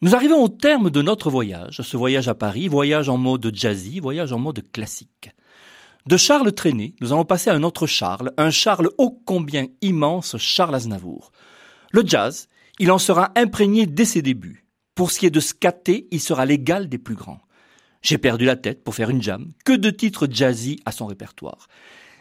Nous 0.02 0.14
arrivons 0.14 0.44
au 0.44 0.50
terme 0.50 0.90
de 0.90 1.02
notre 1.02 1.30
voyage, 1.30 1.82
ce 1.82 1.96
voyage 1.96 2.28
à 2.28 2.36
Paris, 2.36 2.68
voyage 2.68 3.08
en 3.08 3.16
mode 3.18 3.50
jazzy, 3.54 4.02
voyage 4.02 4.34
en 4.34 4.40
mode 4.40 4.70
classique. 4.74 5.32
De 6.08 6.18
Charles 6.18 6.52
Trenet, 6.52 6.96
nous 7.00 7.14
allons 7.14 7.24
passer 7.24 7.50
à 7.50 7.54
un 7.54 7.64
autre 7.64 7.88
Charles, 7.88 8.34
un 8.38 8.50
Charles 8.50 8.90
ô 8.98 9.22
combien 9.26 9.68
immense, 9.82 10.36
Charles 10.38 10.76
Aznavour. 10.76 11.32
Le 11.92 12.04
jazz, 12.06 12.50
il 12.78 12.92
en 12.92 12.98
sera 12.98 13.32
imprégné 13.38 13.86
dès 13.86 14.06
ses 14.06 14.22
débuts. 14.22 14.66
Pour 15.02 15.10
ce 15.10 15.18
qui 15.18 15.26
est 15.26 15.32
de 15.32 15.40
scatter, 15.40 16.08
il 16.12 16.20
sera 16.20 16.46
l'égal 16.46 16.88
des 16.88 17.00
plus 17.00 17.16
grands. 17.16 17.40
J'ai 18.04 18.20
perdu 18.20 18.46
la 18.46 18.56
tête 18.56 18.84
pour 18.84 18.94
faire 18.94 19.10
une 19.10 19.24
jam, 19.24 19.52
que 19.66 19.74
de 19.74 19.90
titres 19.90 20.28
jazzy 20.30 20.80
à 20.86 20.92
son 20.92 21.08
répertoire. 21.08 21.70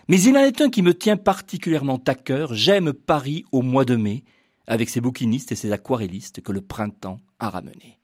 Mais 0.08 0.18
il 0.22 0.34
en 0.34 0.40
est 0.40 0.62
un 0.62 0.70
qui 0.70 0.80
me 0.80 0.94
tient 0.94 1.18
particulièrement 1.18 2.00
à 2.06 2.14
cœur, 2.14 2.54
j'aime 2.54 2.94
Paris 2.94 3.44
au 3.52 3.60
mois 3.60 3.84
de 3.84 3.96
mai, 3.96 4.24
avec 4.66 4.88
ses 4.88 5.02
bouquinistes 5.02 5.52
et 5.52 5.56
ses 5.56 5.72
aquarellistes 5.72 6.40
que 6.40 6.52
le 6.52 6.62
printemps 6.62 7.20
a 7.38 7.50
ramenés. 7.50 7.98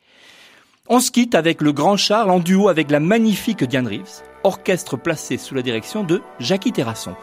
On 0.90 1.00
se 1.00 1.10
quitte 1.10 1.34
avec 1.34 1.62
le 1.62 1.72
grand 1.72 1.96
Charles 1.96 2.30
en 2.30 2.38
duo 2.38 2.68
avec 2.68 2.90
la 2.90 3.00
magnifique 3.00 3.64
Diane 3.64 3.88
Reeves, 3.88 4.24
orchestre 4.44 4.98
placé 4.98 5.38
sous 5.38 5.54
la 5.54 5.62
direction 5.62 6.04
de 6.04 6.20
Jackie 6.38 6.72
Terrasson. 6.72 7.16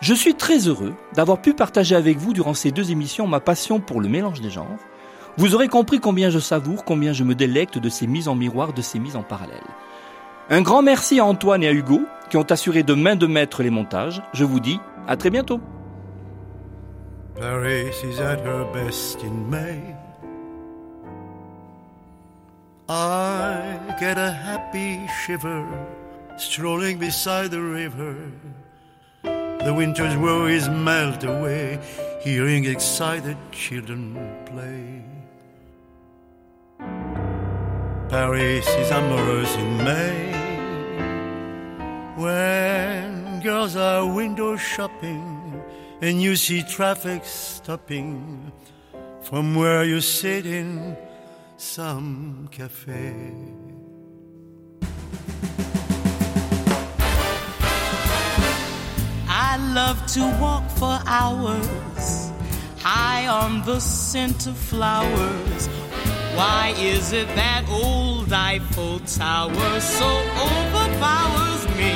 Je 0.00 0.12
suis 0.12 0.34
très 0.34 0.66
heureux 0.66 0.96
d'avoir 1.14 1.40
pu 1.40 1.54
partager 1.54 1.94
avec 1.94 2.18
vous 2.18 2.32
durant 2.32 2.52
ces 2.52 2.72
deux 2.72 2.90
émissions 2.90 3.28
ma 3.28 3.38
passion 3.38 3.78
pour 3.78 4.00
le 4.00 4.08
mélange 4.08 4.40
des 4.40 4.50
genres, 4.50 4.80
vous 5.36 5.54
aurez 5.54 5.68
compris 5.68 6.00
combien 6.00 6.30
je 6.30 6.38
savoure, 6.38 6.84
combien 6.84 7.12
je 7.12 7.24
me 7.24 7.34
délecte 7.34 7.78
de 7.78 7.88
ces 7.88 8.06
mises 8.06 8.28
en 8.28 8.34
miroir, 8.34 8.72
de 8.72 8.82
ces 8.82 8.98
mises 8.98 9.16
en 9.16 9.22
parallèle. 9.22 9.56
Un 10.50 10.62
grand 10.62 10.82
merci 10.82 11.18
à 11.20 11.24
Antoine 11.24 11.62
et 11.62 11.68
à 11.68 11.72
Hugo 11.72 12.02
qui 12.30 12.36
ont 12.36 12.46
assuré 12.50 12.82
de 12.82 12.94
main 12.94 13.16
de 13.16 13.26
maître 13.26 13.62
les 13.62 13.70
montages. 13.70 14.22
Je 14.32 14.44
vous 14.44 14.60
dis 14.60 14.78
à 15.06 15.16
très 15.16 15.30
bientôt. 15.30 15.60
Paris 17.38 17.90
is 18.04 18.20
at 18.20 18.38
her 18.44 18.64
best 18.72 19.22
in 19.24 19.50
May. 19.50 19.80
I 22.88 23.96
get 23.98 24.18
a 24.18 24.30
happy 24.30 25.00
shiver 25.24 25.64
strolling 26.36 26.98
beside 26.98 27.50
the 27.50 27.60
river. 27.60 28.14
The 29.22 29.72
winter's 29.72 30.16
worries 30.16 30.68
melt 30.68 31.24
away, 31.24 31.78
hearing 32.22 32.66
excited 32.66 33.36
children 33.50 34.18
play. 34.44 35.03
Paris 38.14 38.68
is 38.68 38.92
amorous 38.92 39.56
in 39.56 39.76
May 39.78 40.30
when 42.14 43.40
girls 43.40 43.74
are 43.74 44.06
window 44.06 44.56
shopping 44.56 45.60
and 46.00 46.22
you 46.22 46.36
see 46.36 46.62
traffic 46.62 47.24
stopping 47.24 48.52
from 49.20 49.56
where 49.56 49.82
you 49.82 50.00
sit 50.00 50.46
in 50.46 50.96
some 51.56 52.48
cafe. 52.52 53.16
I 59.26 59.56
love 59.74 59.98
to 60.14 60.20
walk 60.40 60.70
for 60.70 61.00
hours 61.04 62.30
high 62.78 63.26
on 63.26 63.62
the 63.64 63.80
scent 63.80 64.46
of 64.46 64.56
flowers. 64.56 65.68
Why 66.36 66.74
is 66.76 67.12
it 67.12 67.28
that 67.36 67.64
old 67.68 68.32
Eiffel 68.32 68.98
Tower 69.00 69.80
so 69.80 70.08
overpowers 70.50 71.68
me? 71.78 71.94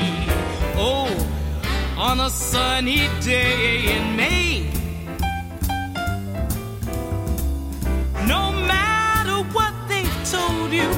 Oh, 0.76 1.10
on 1.96 2.20
a 2.20 2.30
sunny 2.30 3.08
day 3.20 3.96
in 3.96 4.14
May. 4.14 4.70
No 8.28 8.52
matter 8.52 9.42
what 9.56 9.74
they've 9.88 10.30
told 10.30 10.70
you 10.72 10.90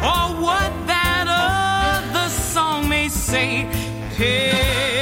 or 0.00 0.28
what 0.46 0.70
that 0.86 1.26
other 1.26 2.28
song 2.28 2.88
may 2.88 3.08
say, 3.08 3.66
Paris 4.14 5.00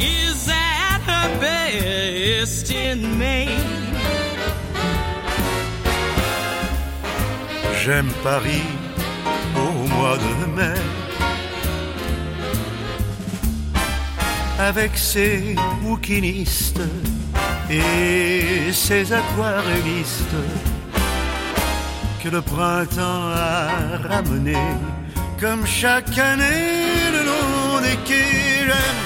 is 0.00 0.48
at 0.48 1.00
her 1.10 1.40
best 1.40 2.70
in 2.70 3.18
May. 3.18 3.63
J'aime 7.84 8.10
Paris 8.22 8.62
au 9.54 9.86
mois 9.94 10.16
de 10.16 10.46
mai. 10.56 10.80
Avec 14.58 14.96
ses 14.96 15.54
bouquinistes 15.82 16.80
et 17.68 18.72
ses 18.72 19.12
aquarellistes 19.12 20.40
que 22.22 22.30
le 22.30 22.40
printemps 22.40 23.28
a 23.34 23.68
ramené 24.08 24.56
comme 25.38 25.66
chaque 25.66 26.16
année 26.16 27.10
le 27.12 27.22
long 27.30 27.82
des 27.82 27.98
quais. 28.06 28.64
J'aime 28.64 29.02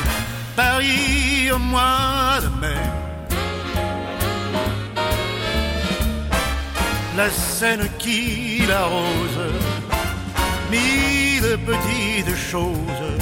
Paris 0.54 1.50
au 1.52 1.58
mois 1.58 2.38
de 2.40 2.60
mai. 2.60 2.88
la 7.18 7.30
scène 7.30 7.88
qui 7.98 8.47
l'arrose, 8.68 9.40
mille 10.70 11.58
petites 11.66 12.36
choses 12.36 13.12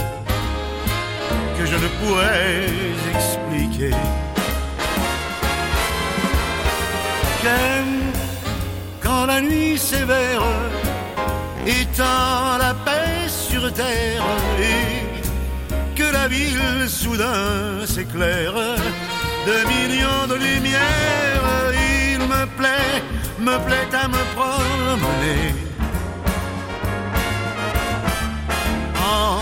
que 1.57 1.65
je 1.65 1.77
ne 1.77 1.89
pourrais 1.99 2.67
expliquer. 3.15 3.95
J'aime 7.43 8.13
quand 9.01 9.27
la 9.27 9.41
nuit 9.41 9.79
sévère 9.79 10.43
étend 11.67 12.59
la 12.59 12.75
paix 12.85 13.29
sur 13.29 13.73
terre 13.73 14.27
et 14.61 15.95
que 15.95 16.13
la 16.13 16.27
ville 16.29 16.89
soudain 16.89 17.87
s'éclaire 17.87 18.55
de 19.49 19.57
millions 19.73 20.27
de 20.29 20.35
lumières. 20.35 21.86
Me 22.37 22.47
plaît 22.59 23.03
me 23.39 23.57
plaît 23.67 23.93
à 24.03 24.09
me 24.09 24.23
promener. 24.37 25.55
En 28.99 29.41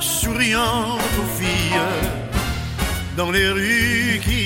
souriant 0.00 0.96
aux 1.18 1.28
filles 1.38 1.86
dans 3.16 3.30
les 3.30 3.48
rues 3.48 4.20
qui 4.24 4.39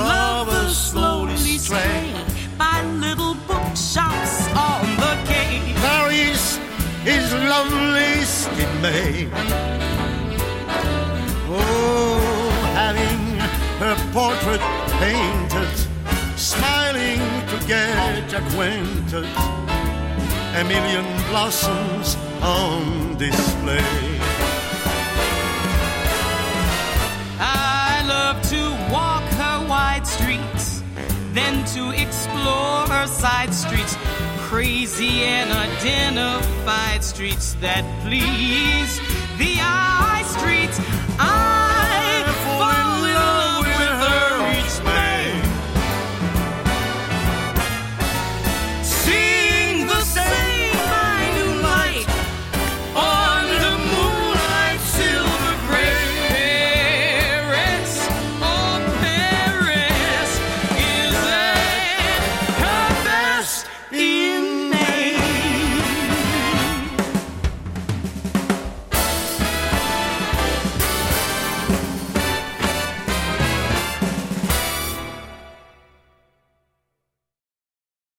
lovers 0.00 0.76
slowly 0.76 1.36
stray 1.36 2.14
by 2.56 2.82
little 2.84 3.34
bookshops 3.46 4.48
on 4.54 4.84
the 4.96 5.14
quay. 5.26 5.72
Paris 5.76 6.58
is 7.04 7.32
loveliest 7.32 8.48
in 8.52 8.82
May. 8.82 9.28
Oh, 11.50 12.20
having 12.74 13.20
her 13.82 13.96
portrait 14.12 14.60
painted, 15.00 15.74
smiling 16.36 17.20
to 17.50 17.66
get 17.66 18.32
acquainted, 18.34 19.26
a 20.60 20.64
million 20.64 21.06
blossoms 21.30 22.16
on 22.42 23.16
display. 23.16 24.18
I 27.40 28.04
love 28.06 28.42
to 28.50 28.92
watch 28.92 29.07
side 29.98 30.06
streets 30.06 30.82
than 31.32 31.64
to 31.66 31.90
explore 31.90 32.86
her 32.88 33.06
side 33.06 33.52
streets, 33.52 33.96
crazy 34.48 35.22
and 35.22 35.50
unidentified 35.50 37.02
streets 37.02 37.54
that 37.54 37.84
please 38.02 38.98
the 39.38 39.58
eye 39.60 40.22
streets. 40.26 40.78
I 41.18 41.57